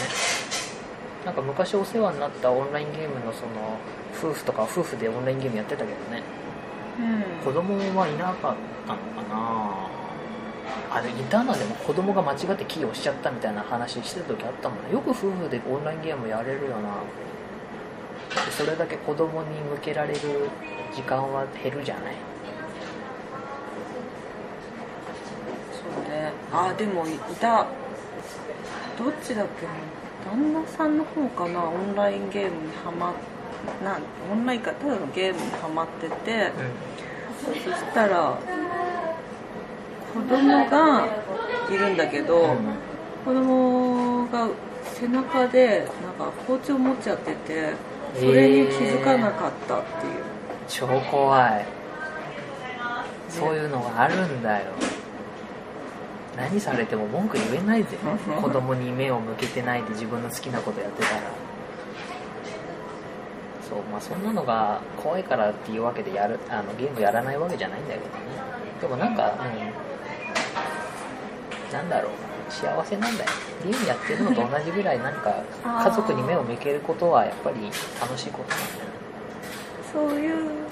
[1.24, 3.78] なんか昔お世話になったオンラインゲームのその
[4.18, 6.22] 夫婦とか夫婦でオンラインゲームやってたけどね。
[6.98, 7.44] うん。
[7.44, 8.34] 子供はいなかっ
[8.86, 10.01] たのかな
[10.90, 14.92] あれインターナでも子供が間違ってキー押しちゃったみたいな話してた時あったもんね。
[14.92, 17.02] よく夫婦でオンラインゲームやれるよな。
[18.44, 20.18] でそれだけ子供に向けられる
[20.94, 22.14] 時間は減るじゃない。
[25.72, 26.32] そうね。
[26.52, 27.66] あでもいた
[28.98, 29.72] どっちだっけな。
[30.30, 31.64] 旦那さんの方かな。
[31.64, 33.14] オンラインゲームにハマ
[33.82, 36.52] なんオンラインかただのゲームにハマってて。
[37.42, 38.38] そしたら
[40.12, 41.06] 子供が
[41.70, 42.58] いるんだけど、うん。
[43.24, 44.48] 子供が
[44.94, 47.72] 背中でなんか包丁持っちゃってて
[48.18, 50.12] それに気づかなかったっていう、
[50.68, 51.64] 超怖い。
[53.28, 54.66] そういうのがあるんだよ。
[56.36, 57.96] 何されても文句言えないぜ。
[58.40, 61.20] 子供に目を向けてないで自分の好きなことやってたら。
[63.68, 68.10] そうまあそんなのが怖いからっていうわけでやるあのゲームやらないわけじゃないんだけどね。
[68.80, 69.91] でもなんかうん
[71.72, 72.12] なんだろう
[72.52, 73.30] 幸せなんだよ。
[73.64, 78.92] ゲームやってるのと同じぐらいなんか家族に目を向けることはやっぱり楽しいことなんだよ
[79.92, 80.66] そういう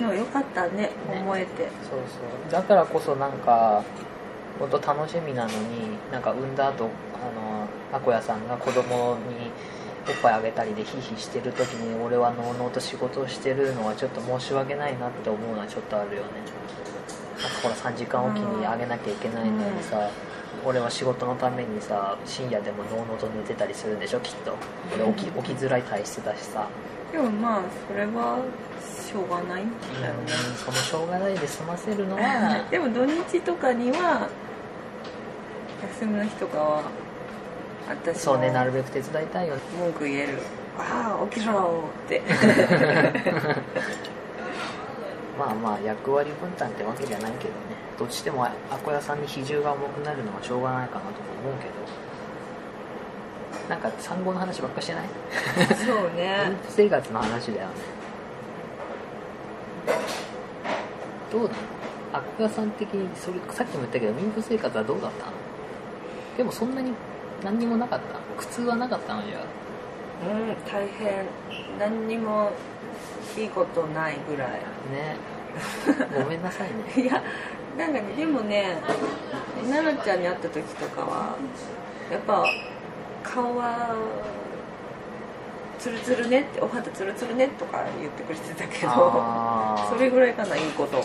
[0.00, 1.68] のよかったね思えて。
[1.82, 2.52] そうそう。
[2.52, 3.82] だからこそなんか
[4.58, 9.50] 本当楽しみなのになんか産んだ後あのアコヤさんが子供に
[10.06, 16.28] おっぱいあげたりでヒーヒーしてる時に俺はのうのうと仕事をしてるのはちょっと申し訳ないなって思うのはちょっとあるよね
[17.44, 20.08] なんかほら3時間おきにあげなきゃいけないのにさ、
[20.64, 24.20] 俺は仕事のためにさ深夜でものうのうと寝てたりするんでしょ？
[24.20, 24.56] きっと。
[24.94, 26.66] 俺起き起きづらい体質だしさ。
[27.12, 28.38] でもまあそれは
[28.80, 30.20] しょうがないんうんだよね、
[30.56, 32.64] そのしょうがないで済ませるのは。
[32.72, 34.26] でも土日とかには
[36.00, 36.82] 休みの日とかは
[37.88, 39.60] 私そうねなるべべく手伝いたいよね。
[39.78, 40.38] 文句言える。
[40.78, 42.20] ああ起きろって
[45.38, 47.54] まあまあ役割分担ってわけじゃないけどね。
[47.98, 48.50] どっちでもア
[48.84, 51.10] コヤさんに比重が重くなるのはしょうがないかなとも
[51.44, 51.74] 思うけど。
[53.68, 55.08] なんか産後の話ばっかしてない？
[55.86, 56.52] そう妊ね。
[56.66, 57.74] 婦 生活の話だよね。
[61.32, 61.54] どうなの？
[62.12, 65.32] アコヤさん的にそれさっきも言ったけど妊婦生活はどうだったの？
[66.36, 66.92] でもそんなに
[67.42, 68.18] 何にもなかった？
[68.38, 71.26] 苦痛はなかったのじゃうん大変。
[71.78, 72.50] 何にも
[73.36, 74.50] いいことないぐらい
[74.92, 75.16] ね。
[76.16, 77.02] ごめんなさいね。
[77.02, 77.22] いや
[77.76, 78.76] なんかねでもね
[79.68, 81.36] 奈々ちゃんに会った時とかは
[82.10, 82.44] やっぱ
[83.22, 83.94] 顔は
[85.78, 89.24] ツルツルねってお肌ツルツルねとか言ってくれてたけど
[89.90, 91.04] それぐらいかないいこと。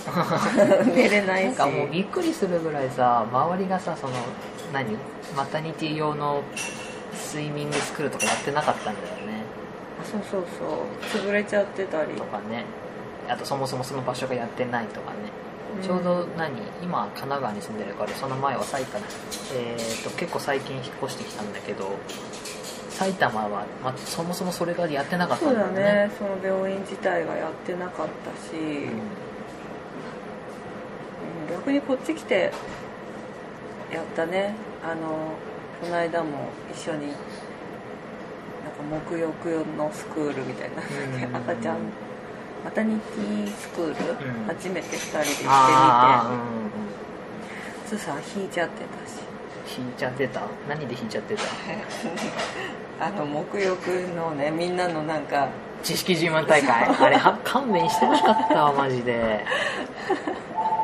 [0.94, 1.46] 寝れないし。
[1.46, 4.14] なんかもうびっくりするぐらいさ周りがさその
[4.72, 4.96] 何？
[5.36, 6.42] マタニティ用の
[7.14, 9.39] スイミングスクールとかやってなかったんだよね
[10.10, 11.24] そうそうそう。
[11.24, 12.14] 潰れちゃってたり。
[12.14, 12.64] とかね。
[13.28, 15.18] あとそもそもその場所がやってないとかね、
[15.76, 15.86] うん。
[15.86, 16.50] ちょうど何？
[16.82, 19.06] 今神奈川に住んでるからその前は埼玉。
[19.54, 21.96] えー、と結構最近引っ越してきたんだけど
[22.88, 26.08] 埼玉は、ま、そもそもそれがやってなかったそうだんだよね。
[26.08, 26.14] ね。
[26.18, 28.66] その病院自体がやってなかったし、うんう
[31.46, 31.50] ん。
[31.50, 32.52] 逆にこっち来て
[33.92, 34.54] やったね。
[34.82, 35.34] あの
[35.80, 37.12] この間も一緒に
[38.82, 40.82] 沐浴のスクールみたいな、
[41.28, 41.36] うん。
[41.36, 41.76] 赤ちゃん
[42.64, 44.46] マタニティスクール、ん。
[44.46, 45.46] 初めて2人で行ってみて。
[46.26, 46.90] うんうん
[47.90, 49.80] そしたら引いちゃってたし。
[49.80, 50.42] 引いちゃってた？
[50.68, 51.42] 何で引いちゃってた？
[53.04, 55.48] あの沐浴のねみんなのなんか
[55.82, 56.84] 知識自慢大会？
[56.84, 59.44] あれは勘弁してほしかったわマジで。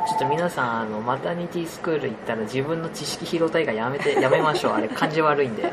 [0.09, 4.72] ちょっと皆さんあのマタニティスクール行ったら自分の知識披露大会やめてやめましょう。
[4.72, 5.62] あれ感じ悪いんで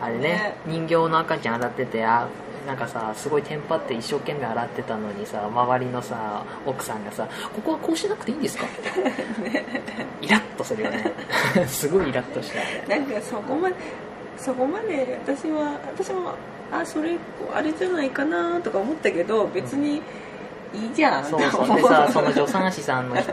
[0.00, 2.28] あれねね人形の赤ちゃん洗っててあ
[2.66, 8.66] なんかさすごいテンパって一生懸命洗ってたのにさ周りのさ奥さんがさ「ここはこうしなくていいんですか?
[10.20, 11.12] 」イラッとするよね。
[11.66, 12.94] すごいイラッとした。
[12.94, 13.74] なんかそこまで
[14.36, 16.34] そこまで私は私も
[16.72, 17.16] あそれ
[17.54, 19.96] あれじゃないかなとか思ったけど別に
[20.72, 21.24] いいじゃん。
[21.24, 21.50] そうそう。
[21.50, 23.32] と思でさ その助産師さんの人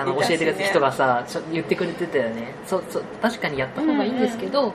[0.00, 2.54] あの教えてくれた人がさちょ言ってくれてたよね。
[2.66, 4.72] そうそう確かにやった方がいいんですけど、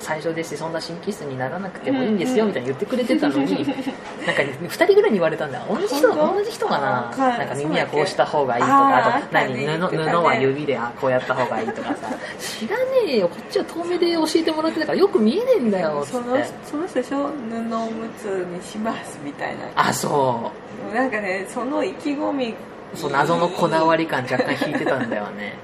[0.00, 3.64] 最初ですしそんな神経質にならなくてもいいんですよみたいに言ってくれてたのに、
[4.26, 5.58] なんか2人ぐらいに言われたんだ。
[5.58, 7.14] よ同じ人同じ人かな。
[7.16, 9.66] なんか耳はこうした方がいいとかあと何？
[9.66, 12.08] 布布は指であこうやった方がいいとかさ。
[12.38, 13.28] 知らねえよ。
[13.28, 16.46] こっちは遠目で教えてもらってたからよく見えねえんだよつそのって。
[16.64, 17.18] その人でしょ？
[17.18, 19.64] 布おむつにしますみたいな。
[19.76, 20.50] あそ
[20.92, 20.94] う。
[20.94, 22.54] なんかねその意気込み。
[22.94, 25.54] そう謎のこだわり感若干引いてたんだよね。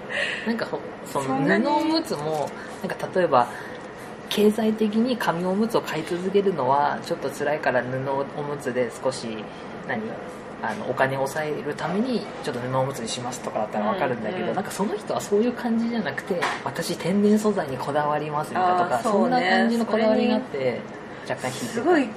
[0.47, 2.49] なんかほその布おむつも
[2.83, 3.47] なんか例えば
[4.31, 7.97] 経済的に紙おむつを買い続けるのはちょっと辛いから布
[8.39, 9.27] おむつで少し
[9.87, 10.01] 何？
[10.63, 14.55] あのお金を抑えるためにちょっと布おむつにしますとかだったらわかるんだけど、うんうん。
[14.55, 19.41] なんかその人はそういう感じじゃなくて私天然素材にこだわりますみたいなとかそ,、んね。
[19.41, 20.81] な感じのこだわりがあって
[21.29, 21.73] 若干引いてた。
[21.73, 22.11] すごいも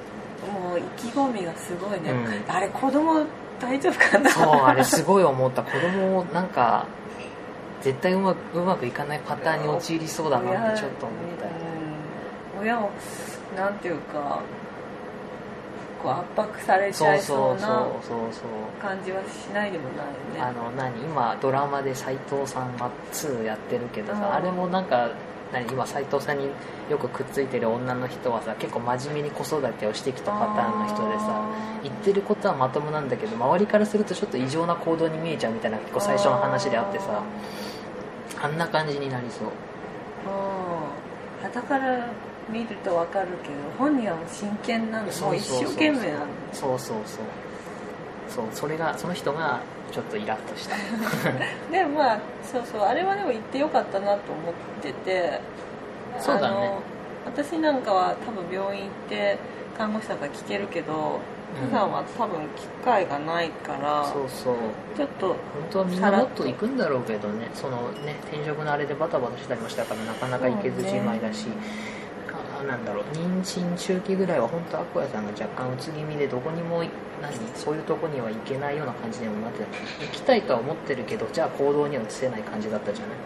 [0.74, 2.54] う意気込みがすごいね、うん。
[2.54, 3.24] あれ子供
[3.58, 4.30] 大丈夫かな？
[4.30, 5.62] そうあれすごい思った。
[5.62, 6.86] 子供なんか
[7.80, 11.46] 絶対うまくうまくいかないパターンに陥りそうだなってちょっと思った。
[11.46, 11.83] ようん
[12.64, 12.90] 親を
[13.54, 14.40] なんていうか
[16.02, 17.86] こう圧迫されちそゃいそうな
[18.80, 20.40] 感じはしないでもないよね。
[20.40, 20.98] あの何？
[21.02, 24.32] 今ドラマで斎藤さんが2やってるけどさ、うん。
[24.34, 25.10] あれもなんか
[25.52, 25.66] 何？
[25.66, 26.48] 今斎藤さんに
[26.90, 31.42] よくくっついてる女の人はさ結構真面目に子育てをしてきたパターンの人でさ
[31.82, 37.22] 言ってることはまともなんだけど周りからするとちょっと異常な行動に見えちゃうみたいな結構最初の話であってさ
[38.42, 39.48] あんな感じになりそう。
[39.48, 39.54] うん
[41.52, 42.08] だから
[42.48, 45.04] 見るとわかるけど本人はもう真剣なの。
[45.04, 47.24] もう一生懸命なのそうそうそう。
[48.28, 49.60] そうそれがその人が
[49.92, 50.76] ちょっとイラッとした。
[51.70, 55.40] でもまあそうそうあれはでも行ってよかったなと思ってて。
[56.18, 56.70] そうだね。
[57.26, 59.38] 私なんかは多分病院行って
[59.76, 61.20] 看護師さんから聞けるけど
[61.62, 61.68] うん。
[61.68, 64.56] 普段は多分機会がないから、そうそう。
[64.96, 65.36] ちょっと本
[65.70, 67.50] 当はみんなもっと行くんだろうけどね。
[67.54, 72.03] そのね転職のあれでバタバタしたりもしたからなかなか行けずじまいだし、あ
[72.66, 73.04] なんだろう。
[73.12, 80.04] 妊娠中期ぐらいは本当アクアさんが若干うつ気味でどこにもい何そういうとこには行けないような感じにもなってた。
[80.04, 83.16] 行きたいとは思ってるけどじゃあ行動には移せない感じだったじゃない。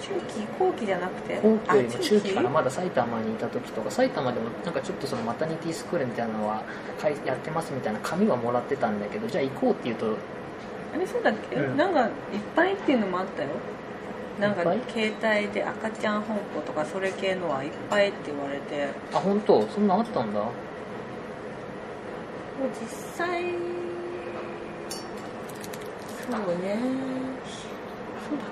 [0.00, 1.40] 中期後期じゃなくて？
[1.40, 6.62] 後期よりも中期からあまだ埼玉にいた時とか埼玉でもなんかちょっとそのマタニティスクールみたいなのは
[7.24, 10.16] やってますみたいな紙はもらってたんだけどじゃあ行こうって言うと。
[10.94, 11.76] あれそうだっけ、うん。
[11.76, 12.10] なんかいっ
[12.54, 13.48] ぱいっていうのもあったよ
[14.40, 18.88] なんか携帯で赤ちゃん本舗とかそれ系のはいっぱいって言われて。
[19.12, 19.66] あ本当？
[19.68, 20.40] そんなんあったんだ。
[20.40, 20.50] もう
[22.80, 23.42] 実際
[26.30, 26.78] そうね。
[28.28, 28.48] そうだっ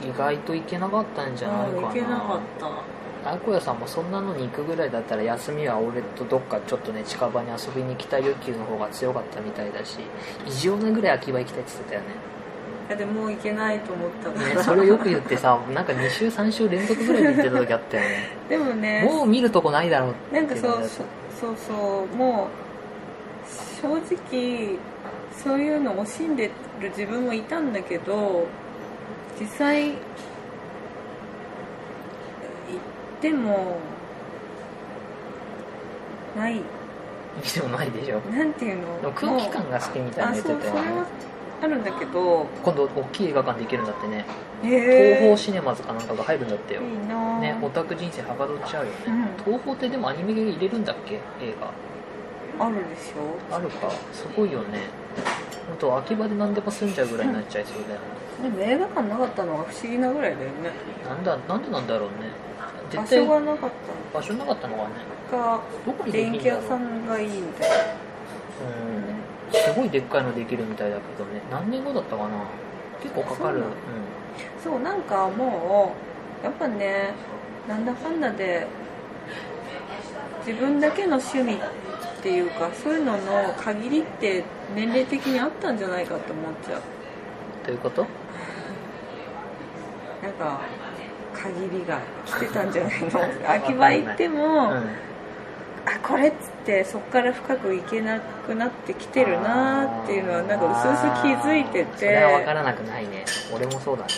[0.00, 0.08] け？
[0.08, 1.88] 意外と行けなかったんじゃないかな。
[1.88, 3.30] あ行けなかった。
[3.30, 9.98] あこやさんもそんなのに行くぐらいだったら休みは俺とどっかちょっとね近場に遊びに行きたい欲求の方が強かったみたいだし
[10.46, 12.06] 異常なぐらい秋葉行きたいって言ってたよね
[12.96, 18.08] でももう行けないと思ったから、ねそれをよく言ってさなんか2週3週連続ぐらいで行ってた時あったよね。
[18.48, 20.72] でもねもう見るとこないだろうってなんかそう
[21.38, 22.68] そうそうもう
[23.80, 24.78] 正直
[25.36, 28.46] そういうのを惜しんでる自分もいたんだけど
[29.40, 29.96] 実際行っ
[33.20, 33.76] ても
[36.36, 36.60] ない
[37.42, 38.20] たでもないでしょ。
[38.30, 39.12] なんていうの？
[39.12, 40.74] 空気感が好きみたいなあ言ってたよ。
[40.74, 40.80] ね
[41.60, 42.46] あるんだけど。
[42.62, 44.24] 今度大きい映画館で行けるんだってね。
[44.62, 46.82] へ東え宝シネマズかなんかが入るんだってよ。
[46.82, 47.40] いいな。
[47.40, 49.44] ねオタク人生はかどっちゃうよね、うん。
[49.44, 51.14] 東宝ってでもアニメ入れるんだっけ？
[51.14, 51.18] 映
[52.58, 52.66] 画。
[52.66, 53.54] あるでしょ？
[53.54, 53.90] あるか。
[54.12, 54.86] すごいよね。
[55.68, 58.00] 本当秋葉で何でも住んじゃうぐらいになっちゃいそうだよ
[58.50, 60.70] ね、でも映画館なかったのは不思議なぐらいだよね。
[61.06, 62.30] なんだなんでなんだろうね。
[62.96, 63.70] 場絶対所がなかっ
[64.14, 64.88] 場所なかったのかね
[65.30, 65.60] か
[66.10, 67.76] 電気屋さんがいいみたいな。
[67.76, 69.62] うん。
[69.62, 71.40] すごいでっかいのできるみたいだけどね。
[71.50, 72.28] 何年後だったかな。
[73.02, 73.62] 結構かかる。
[74.62, 74.72] そう。
[74.74, 75.92] そうなんかも
[76.42, 77.10] うやっぱね
[77.68, 78.66] なんだかんだで
[80.46, 81.58] 自分だけの趣味っ
[82.22, 86.82] ていうかそういうのの限りって年齢的にあったんじゃないかって思っちゃう。
[87.66, 88.06] どういうこと？
[90.22, 90.60] なんか
[91.34, 93.20] 限りが来てたんじゃないの？
[93.50, 95.07] 秋葉行っても、うん
[95.86, 101.96] あこれっつってそこから深くいけなくなってきてるなっていうのはなんか薄々気づいてて。
[101.96, 103.24] それは分からなくないね。
[103.54, 104.10] 俺もそうだね。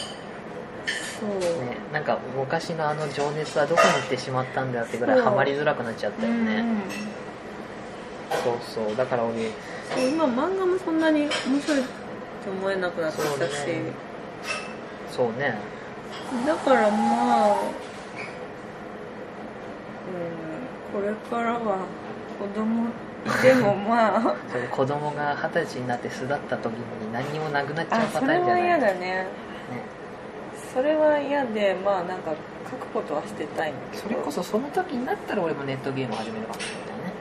[1.20, 6.80] そう、ねなんか昔のあの情熱はどこに行ってしまったんだってぐらいハマりづらくなっちゃったよね、うん
[8.44, 8.96] そうそう。
[8.96, 9.50] だから俺
[9.94, 11.28] そう今漫画もそんなに面
[11.61, 13.50] 白いと思えなくなってきたし、
[15.11, 15.28] そうね。
[15.28, 15.58] そうね。
[16.46, 17.56] だからまあ
[20.06, 20.49] うん
[20.93, 21.78] これからは
[22.38, 22.88] 子供
[23.26, 24.36] いてもまあ。
[24.51, 28.64] それ子供が二十歳になって巣立った時に何にもなくなっちゃうあパタそれはーンじゃない。
[28.66, 28.99] 嫌だね。
[29.01, 29.26] ね
[30.72, 32.32] それは嫌でまあなんか
[32.70, 33.72] 書くことはしてたい。
[33.93, 37.12] それこそその時になったら俺もネットゲーム始めるかもしれないね。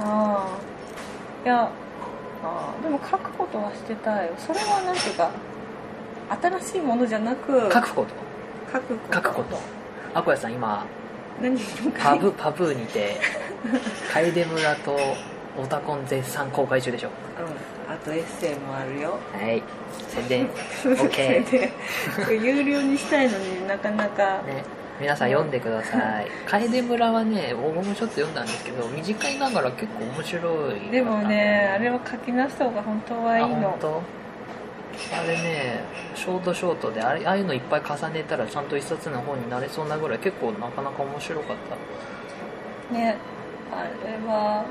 [0.00, 0.58] あ
[1.44, 1.70] あいや
[2.44, 4.32] あーでも書くことはしてたいよ。
[4.38, 5.30] それはなんていうか
[6.60, 7.70] 新しいものじゃなく。
[7.72, 8.14] 書くこと？
[8.72, 9.58] 書くこと書くこと？
[10.14, 10.86] アコヤさん今
[11.40, 11.58] 何を
[11.98, 13.16] パブパブーにて
[14.12, 14.96] 楓村と
[15.58, 17.08] オタコン絶賛公開中でしょ。
[17.08, 17.92] うん。
[17.92, 19.18] あとエッセイもあるよ。
[19.32, 19.62] はい。
[20.08, 20.48] 宣伝
[20.82, 21.72] OK で
[22.42, 24.42] 有料にしたいのになかなか。
[24.42, 24.64] ね。
[25.00, 26.26] 皆さん読んでください。
[26.46, 34.21] 楓村はね僕もちょっと読んだんですけど短いながら結構面白いでもねあれは書き直した方が本当はいいあの本当？
[35.12, 35.80] あれね
[36.14, 41.56] ショートショートであれああいうのいっぱい重ねたらちゃんと一冊の本になれそうなぐらい結構なかなか面白かっ
[42.90, 42.94] た。
[42.94, 43.16] ね
[43.72, 44.64] あれは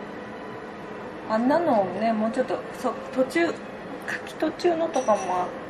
[1.30, 3.54] あんなのねもうちょっとそ途中書
[4.26, 5.20] き途中のとかも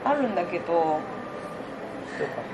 [0.04, 1.00] あるんだけど。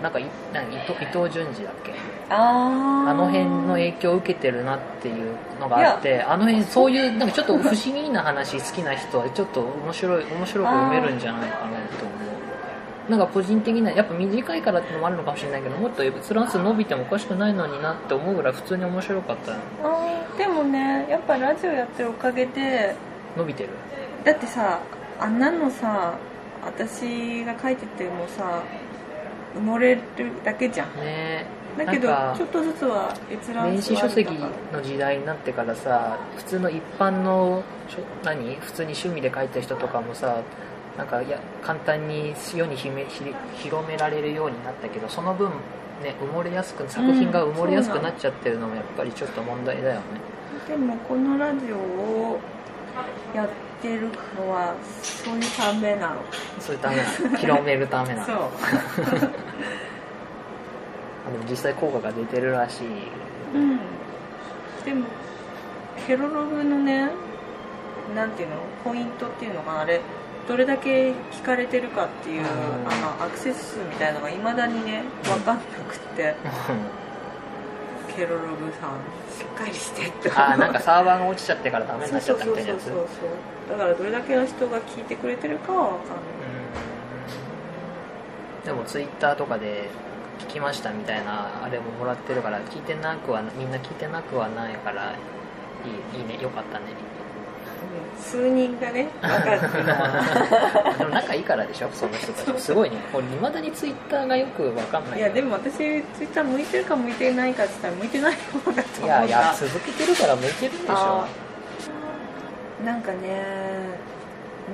[0.01, 1.91] なんかい何伊藤伊藤潤二だっけ？
[2.29, 13.09] あああの辺の影響を受けてるなっていうのがあってあの辺そういうなんかちょっと不思議な話好きな人はちょっと面白い面白く読めるんじゃないかなと思う。
[13.09, 19.53] なんか個人的なやっぱ短いからってのもあるのかもしれないけどもっと閲覧数伸びてもおかしくないのになって思うぐらい普通に面白かった。
[20.37, 22.93] でもねやっぱラジオやってるおかげで
[23.37, 23.69] 伸びてる
[24.25, 24.81] だってさ
[25.21, 26.15] あんなのさ
[26.65, 28.61] 私が書いててもさ
[29.55, 30.01] 埋もれる
[30.43, 30.87] だけじゃん。
[30.97, 31.45] ね
[31.77, 34.33] だけどちょっとずつは閲覧電子書籍
[34.73, 37.63] の時代になってからさ普通の一般の
[38.23, 38.55] 何？
[38.55, 40.41] 普通に趣味で書いた人とかもさ
[40.97, 43.23] なんかいや簡単に世にひめひ
[43.57, 45.51] 広められるようになったけどその分
[46.01, 50.01] ね埋もれやすく作品が埋もれやすくなっちゃってるのもやっぱりちょっと問題だよね。
[50.67, 52.39] でもこのラジオを
[53.33, 53.49] やっ
[53.81, 56.21] てるのはそういうためなの。
[56.59, 56.97] そういうため
[57.37, 58.25] 広めるためなの。
[58.25, 58.37] そう
[61.27, 62.87] あでも実際効果が出てるらしい。
[63.53, 63.79] うん。
[64.85, 65.05] でも
[66.07, 67.09] ケロログのね
[68.15, 68.55] なんていうの？
[68.83, 70.01] ポイントっていうのがあれ
[70.47, 72.45] どれだけ聞かれてるかっていう、うん。
[72.45, 76.35] あのアクセス数みたいなのがいまだにね分かんなくて。
[78.15, 78.97] ケロログさん
[79.29, 80.31] しっかりしてって。
[80.31, 82.95] あーなんかサーバーが落ちちゃってからダメになっちゃったそうそうそうみたいなやつそう。
[82.95, 86.25] そうだからどれだけの人が聞いてくれてるかは分かんない。
[88.65, 89.89] でもツイッターとかで
[90.39, 95.13] 聞きましたみたいなあれももらってるから聞いてなくはみんな聞いてなくはないから
[95.85, 96.85] いいいいねよかったね。
[96.91, 97.17] うん
[98.21, 105.19] 数人がね 分かるでも仲いいからでしょその人たちすごいね俺いまだにツイッターがよくわかんない。
[105.19, 110.93] いやでも私ツイッター向いてるか向いてないかって言ったら向いてない方だと思いうやいやな続けてるから向いてるんでしょ。
[110.95, 111.27] あ
[112.83, 113.43] なんかね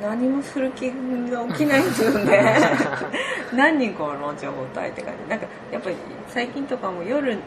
[0.02, 2.56] 何もする気が起きないんですよね。
[3.54, 4.34] 何人この？
[4.36, 5.30] 情報体って感じ。
[5.30, 5.96] なんかやっぱり
[6.30, 7.38] 最近とかも夜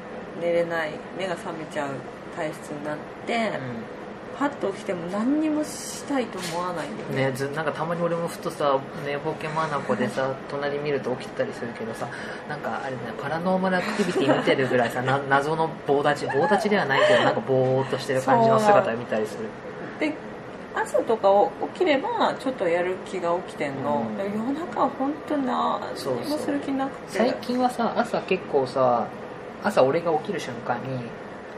[0.41, 1.89] 寝れない目が覚めちゃう
[2.37, 3.51] 体質になって、
[4.39, 7.33] パッと起きても何にもしたいと思わないね。
[7.33, 12.07] ずなんかたまに俺もふとさ寝ぼけまなこでさ 隣見ると起きてたりするけどさ
[12.49, 16.33] なんかあれねパラノーマルアクティビティ見てるぐらいさな謎の棒立ち。
[16.33, 19.49] 棒立ちではないけどなんかぼーっとしてる感じの姿を見たりする。
[19.99, 20.15] で
[20.77, 21.29] 朝とか
[21.75, 24.17] 起きればちょっとやる気が起きてんの、うん。
[24.17, 27.19] で夜中は本当に何そうそうもする気なくて。
[27.19, 29.09] 最近はさ朝結構さ
[29.65, 31.01] 朝俺が起きる瞬間に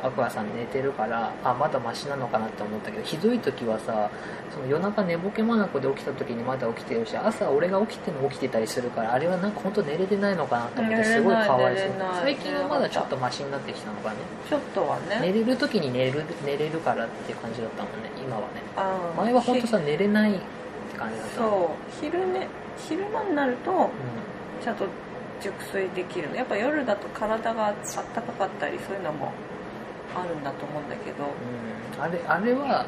[0.02, 4.10] アクアさん寝てるからあまだマシなのかなって思ったけどひどい時はさ
[4.54, 11.88] その夜中寝ぼけまなこで起きた時にまだ起きてるし朝俺が起きても起きてたりするからあれはなんか本当寝れてないのかなと思ってすごいかわいそう。
[12.22, 14.16] 最近はまだちょっとマシになってきたのかね。
[14.48, 15.18] ちょっとはね。
[15.20, 18.62] 寝れる時に寝る寝れるからっていう感じだったもんね今はね。
[19.16, 21.36] 前は本当さ寝れないって感じだった。
[21.36, 22.00] そう。
[22.00, 23.88] 昼寝昼間になるとう
[24.62, 24.84] ちゃんと
[25.40, 26.36] 熟睡できるの。
[26.36, 27.74] やっぱ夜だと体があっ
[28.14, 29.32] たかかったりそういうのも
[30.14, 31.24] あるんだと思うんだけど。
[31.24, 32.02] うん。
[32.02, 32.84] あれあれは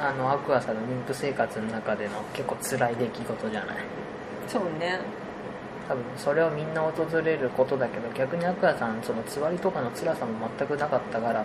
[0.00, 3.76] あのアクアさんの妊婦生活の中での結構辛い出来事じゃない？
[4.48, 4.98] そうね。
[5.88, 11.44] 多分それはみんな訪れることだけど逆にアクアさんそのつわりとかの辛さも全くなかったから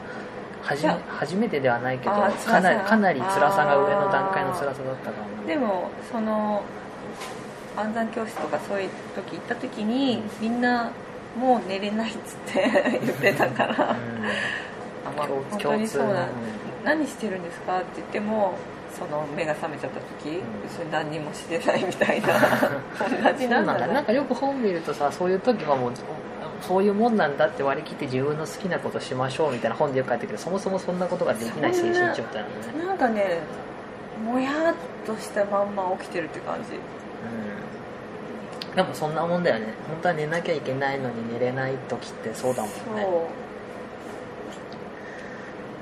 [0.61, 6.63] はじめ初めてではないけどかなり辛さかなり辛さが上の段階の辛さだったからでもその
[7.75, 10.91] 暗算教室とかそういう時行った時にみんな
[11.37, 13.95] もう寝れないっつって 言ってたから、あ
[15.15, 16.25] まあ共本当にそうだ、共通
[16.83, 18.55] 何してるんですかって言っても
[18.97, 20.41] その目が覚めちゃった時、ん。
[20.63, 22.27] 別に何にもしてないみたいな。
[23.31, 23.87] 同じなんんだ。
[23.87, 25.91] なんかよく本見るとさそういう時はもう
[26.61, 32.85] そういうもんなんだって割り切って自分の好きなことしましょうみたいな本でよく書いてるけどそもそもそんなことができない精神状態なのね。
[32.85, 33.39] なんかね
[34.23, 36.75] もやっとしたまんま起きてるって感じ。
[36.75, 38.75] うん。
[38.75, 39.73] でもそんなもんだよね。
[39.87, 42.77] 本当は寝なきゃいけないのに寝れない時ってそうだもんね。
[42.85, 43.47] そ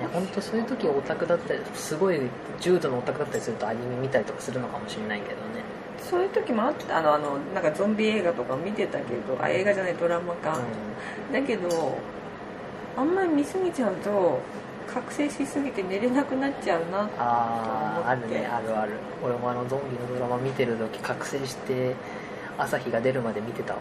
[0.02, 2.20] ね本当そういう時オタクだったりすごい
[2.60, 5.38] 重度のオタクだったりするとアニメ見たりとかするのかもしれないけどね。
[5.58, 5.75] う
[6.10, 10.60] そういう時もあったあのあのなんかゾンビ映画とか見てたけどあ映画じゃないドラマか、
[11.34, 11.98] だけど
[12.96, 14.40] あんまり見すぎちゃうと
[14.88, 18.46] 覚醒しすぎて寝れなくなっちゃうなあああるね。
[18.46, 18.94] あるある。
[19.24, 21.96] 俺もあのゾンビのドラマ見てる時覚醒して
[22.58, 23.80] 朝日が出るまで見てたわ。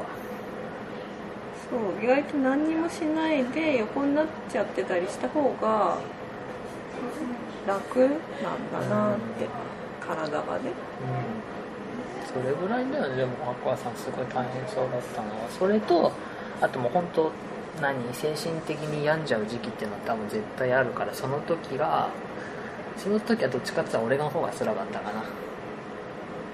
[1.70, 5.98] そう意外と何にもしないで横になっちゃってたりした方が
[7.66, 9.46] 楽なんだなって、
[10.00, 10.70] 体がね。
[11.48, 11.53] うん
[12.34, 13.16] それぐらいだよね。
[13.16, 15.48] でもアクアさんすごい大変そうだったのは。
[15.56, 16.10] それと
[16.60, 17.30] あともう本当
[17.80, 22.08] 何精神的に病んじゃう時期っていうのは多分絶対あるからその時が
[22.96, 25.22] その時はどっちかって言ったら俺の方が辛かったかな。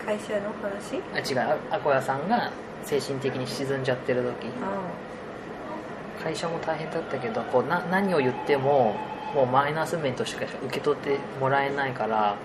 [0.05, 1.03] 会社の話？
[1.14, 1.59] あ違う。
[1.70, 2.51] アコヤさんが
[2.85, 4.49] 精神的に沈んじゃってる時。
[4.62, 8.95] あ会社も大変だったけどこうな何を言っても
[9.35, 12.31] もうマイナス面としか受け取ってもらえないから。
[12.31, 12.37] あ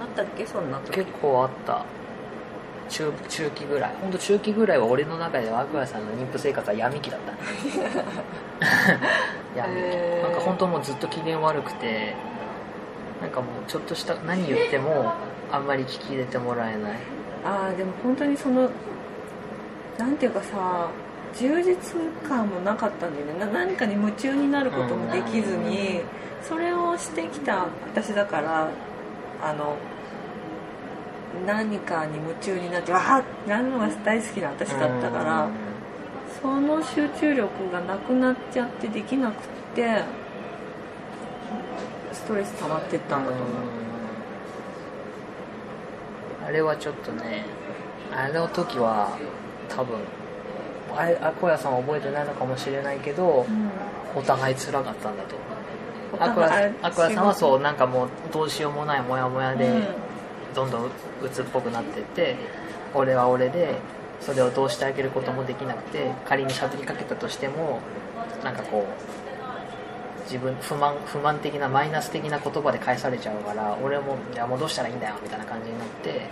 [0.00, 0.46] あったっけ？
[0.46, 0.92] そんな時。
[0.92, 1.84] 結構あった
[2.88, 3.90] 中中期ぐらい。
[4.00, 7.32] 本当中期ぐらいは俺の中ではアクアさんの妊婦生活は闇期だった。
[9.56, 9.74] 闇。
[9.74, 10.28] 期、へー。
[10.28, 12.14] なんか本当もうずっと機嫌悪くて
[13.20, 15.12] なんかもうちょっとした何言っても
[15.50, 16.92] あんまり聞き入れてもらえない。
[17.44, 18.70] ああでも本当にその
[19.96, 20.88] なんていうかさ
[21.34, 21.76] 充実
[22.28, 23.38] 感もなかったんだよね。
[23.38, 26.00] な何かに夢中になることもできずに
[26.42, 28.68] それをしてきた私だから
[29.42, 29.76] あの
[31.46, 35.52] 何かに夢中になってわなるのが大好きな私だったからうん。
[36.40, 39.36] その集中力がなくなっちゃってできなくっ
[39.74, 40.02] て
[42.12, 43.46] ストレス溜まってったんだと思う。
[46.46, 47.44] あれはちょっとね
[48.12, 49.18] あの時は
[49.68, 49.98] 多分
[50.96, 53.46] あれアコヤさんは覚えてないのかもしれないけど、
[54.14, 55.48] お互い辛かったんだと思う。
[56.18, 60.07] アクアさんはそうなんかもうどうしようもないモヤモヤで、うん
[60.58, 60.90] どんどん
[61.22, 62.36] 鬱っぽくなってて
[62.92, 63.76] 俺は俺で
[64.20, 67.78] それをどうしてあげることもできなくて仮に喋りかけたとしても
[68.42, 76.22] なんかこう自分不満不満的なマイナス的な言葉で返されちゃうから俺もいやもうどうしたらいいんだよみたいな感じになって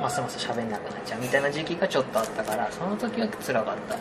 [0.00, 3.96] ますます喋んなくなっちゃうみたいな時期がちょっとあったからその時は辛かった。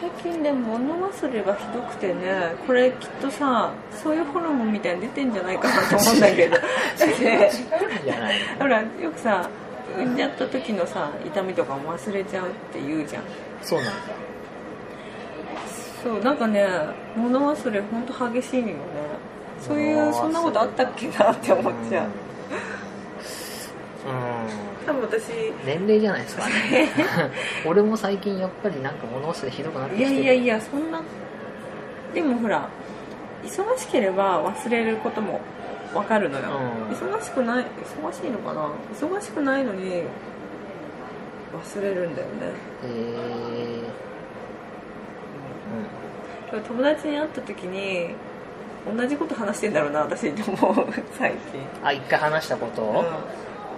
[0.00, 3.72] 最近でも物忘れがひどくてねこれきっとさ
[4.02, 6.56] そういうホルモンみたいに出てんじゃないかなと思うんだけど。
[8.58, 9.48] ほらよくさ
[9.96, 13.22] 産んじゃった時のさ痛みとかも忘れちゃうって言うじゃん。
[13.62, 13.92] そうなんだ。
[16.02, 16.66] そうなんかね
[17.16, 18.80] 物忘れほんと激しいのよね。
[19.60, 22.06] そういうそんなことあったっけなって思っちゃう。
[24.06, 25.30] うん多分私
[25.64, 26.46] 年齢じゃないですか。
[26.46, 26.52] ね
[27.66, 30.16] 俺も最近やっぱりなんか物忘れひどくなっていきてる。
[30.16, 31.00] やいやいやそんな
[32.12, 32.68] でもほら
[33.44, 35.40] 忙しければ忘れることも
[35.94, 36.44] わかるのよ、
[36.88, 36.94] うん。
[36.94, 38.68] 忙しくない忙しいのかな？
[38.94, 40.02] 忙しくないのに
[41.54, 42.32] 忘れるんだよね。
[42.84, 43.84] え
[46.52, 48.14] 今日友達に会った時に
[48.96, 50.86] 同じこと話してんだろうな私と思う。
[51.18, 51.60] 最近。
[51.82, 53.06] ー、あ一回話したこと、うん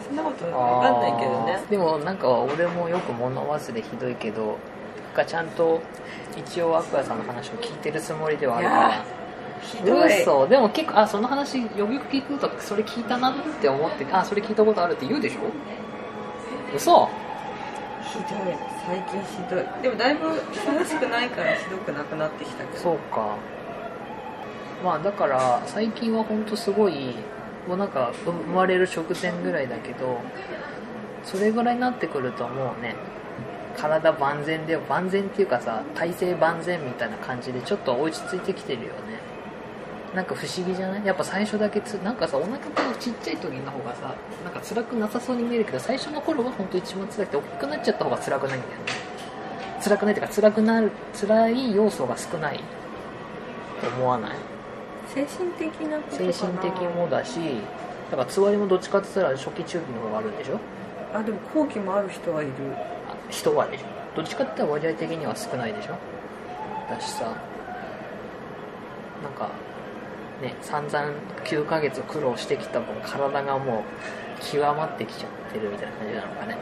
[0.06, 1.62] そんなことわかんないけどね。
[1.70, 4.58] でもなんか俺もよく物忘れひどいけど
[5.14, 5.80] がちゃんと
[6.36, 9.04] 一応アクアさんの話を聞いてるつもりではあるから。
[9.62, 10.22] ひどい。
[10.22, 10.46] 嘘。
[10.46, 15.40] でも結構あその話よくよく聞くとそれ聞いたなって思ってあそれ聞いたことあるって言うでしょ？
[16.76, 17.08] 嘘。
[18.02, 18.56] ひどい。
[18.86, 19.82] 最近ひどい。
[19.82, 22.82] でもだいぶ忙しくないからひどくなくなってきたけど。
[22.82, 23.34] そうか。
[24.84, 27.16] まあだから最近は本当すごい
[27.66, 30.20] もうなんか生まれる直前ぐらいだけど
[31.24, 32.94] それぐらいになってくるともうね
[33.76, 38.96] 体万全で万全っていうかさ体勢万全みたいな感じでちょっと落ち着いてきてるよね。
[40.14, 41.04] なんか不思議じゃない？
[41.04, 42.60] やっぱ最初だけつなんかさお腹が
[42.98, 44.14] ちっちゃい時の方がさ
[44.44, 48.76] なんか辛くなさそうに見えるけど最初の頃は本当一番辛くて大きくなっちゃった方が辛くないんだよね。
[49.84, 52.60] 辛くないっていうか辛くなる辛い要素が少ない
[53.82, 54.30] と思わない？
[55.14, 57.38] 精神的なこと精神的もだし
[58.10, 60.60] だからつわりもどっちかって言ったら初期中期の方があるんでしょ？
[61.14, 62.52] あでも後期もある人はいる。
[63.08, 63.84] あ人はでしょ
[64.14, 65.96] どっちかって言ったら割合的には少ないでしょ？
[66.90, 67.24] だしさ
[69.22, 69.50] なんか
[70.42, 71.10] ね散々
[71.44, 73.84] 9ヶ月苦労してきた分体がも
[74.38, 76.56] う極まってきちゃってるみたいな感じなのかね。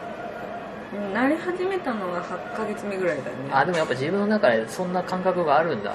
[0.95, 3.31] うん慣れ始めたのが8ヶ月目ぐらいだね。
[3.51, 5.91] あでもやっぱ自分の中でそんな感覚があるんだ。
[5.91, 5.95] う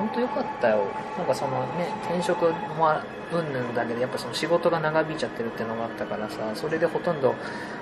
[0.00, 0.86] 本当よかったよ。
[1.18, 2.88] なんかそのね転職も
[3.32, 7.34] うんぬんだけどやっぱその仕事が長引いちゃってるっていうのがあったからさそれでほとんど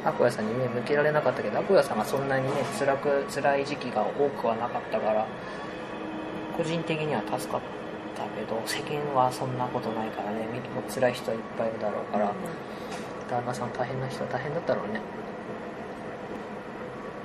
[0.05, 5.27] アコヤさんに目向けられなかったけどアコヤさんがそんなにね辛く辛い時期が多くはなかったから
[6.57, 7.61] 個人的には助かっ
[8.17, 12.33] たけど世間はそんなことないからねみもう辛い人はいっぱいいるだろうから
[13.31, 15.01] 旦那さん大変な人は大変だったろうね。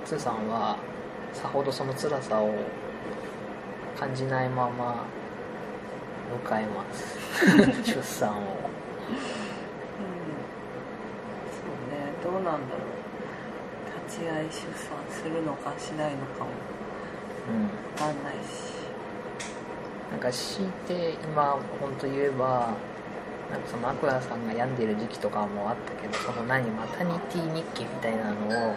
[0.05, 0.77] つーさんは
[1.33, 2.53] さほどその辛さを
[3.97, 5.05] 感じないまま
[6.47, 7.17] 迎えます。
[7.83, 8.33] 出産を。
[8.33, 8.51] ん、うん、そ
[11.67, 12.13] うね。
[12.23, 12.57] どうなんだろう。
[14.07, 16.49] 立ち会い出産するのかしないのかも。
[17.49, 17.67] うん。
[17.95, 18.73] 分かんないし。
[20.11, 22.69] なんか強いて今本当言えば
[23.53, 28.75] なんかそのアクアさんが病んでる時期とかもあったけどその何マタニティ日記みたいなのを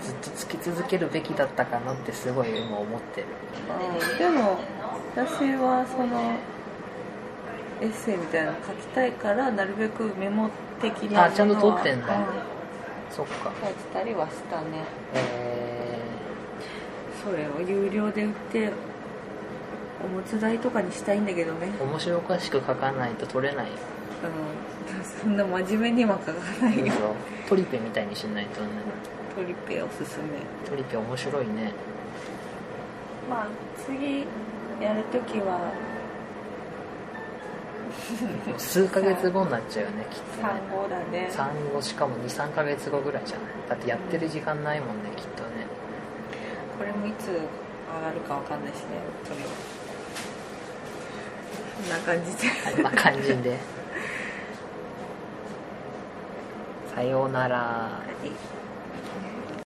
[0.00, 3.26] ずっとつけ続けるべきだったかなってすごい今思ってる。
[4.12, 4.60] うん、でも
[5.16, 6.38] 私はその
[7.80, 10.48] エッセイみたいなの書きたいからなるべくメモ
[10.80, 12.16] 的なあちゃんと取ってんだ。
[12.16, 12.24] うん。
[13.10, 13.52] そっか。
[13.62, 14.84] 書いてたりはしたね。
[15.14, 15.98] え
[17.24, 18.70] それを有料で売って
[20.04, 21.72] おむつ代とかにしたいんだけどね。
[21.80, 23.66] ー、面白おかしく書かないと取れない。
[23.66, 23.93] ようん
[25.20, 26.92] そんな真面目には書かないよ。
[26.92, 27.14] そう
[27.48, 28.68] トリペみたいにしないとね。
[29.34, 30.24] トリペおすすめ。
[30.68, 31.72] トリペ面白いね。
[33.28, 33.46] まあ
[33.86, 34.26] 次
[34.80, 35.72] やるときは
[38.58, 40.42] 数ヶ月後になっちゃうよねきっとね。
[40.42, 41.28] 産後だね。
[41.30, 43.46] 産後しかも23ヶ月後ぐらいじゃない？
[43.68, 45.66] だってやってる時間ないもんねきっとね。
[46.78, 47.40] これもいつ上が
[48.12, 48.82] るかわかんないしね
[49.24, 49.50] それは。
[51.76, 52.50] こんな感じで。
[52.74, 53.58] こんな感じで
[56.94, 57.58] さようなら。
[58.20, 58.63] はい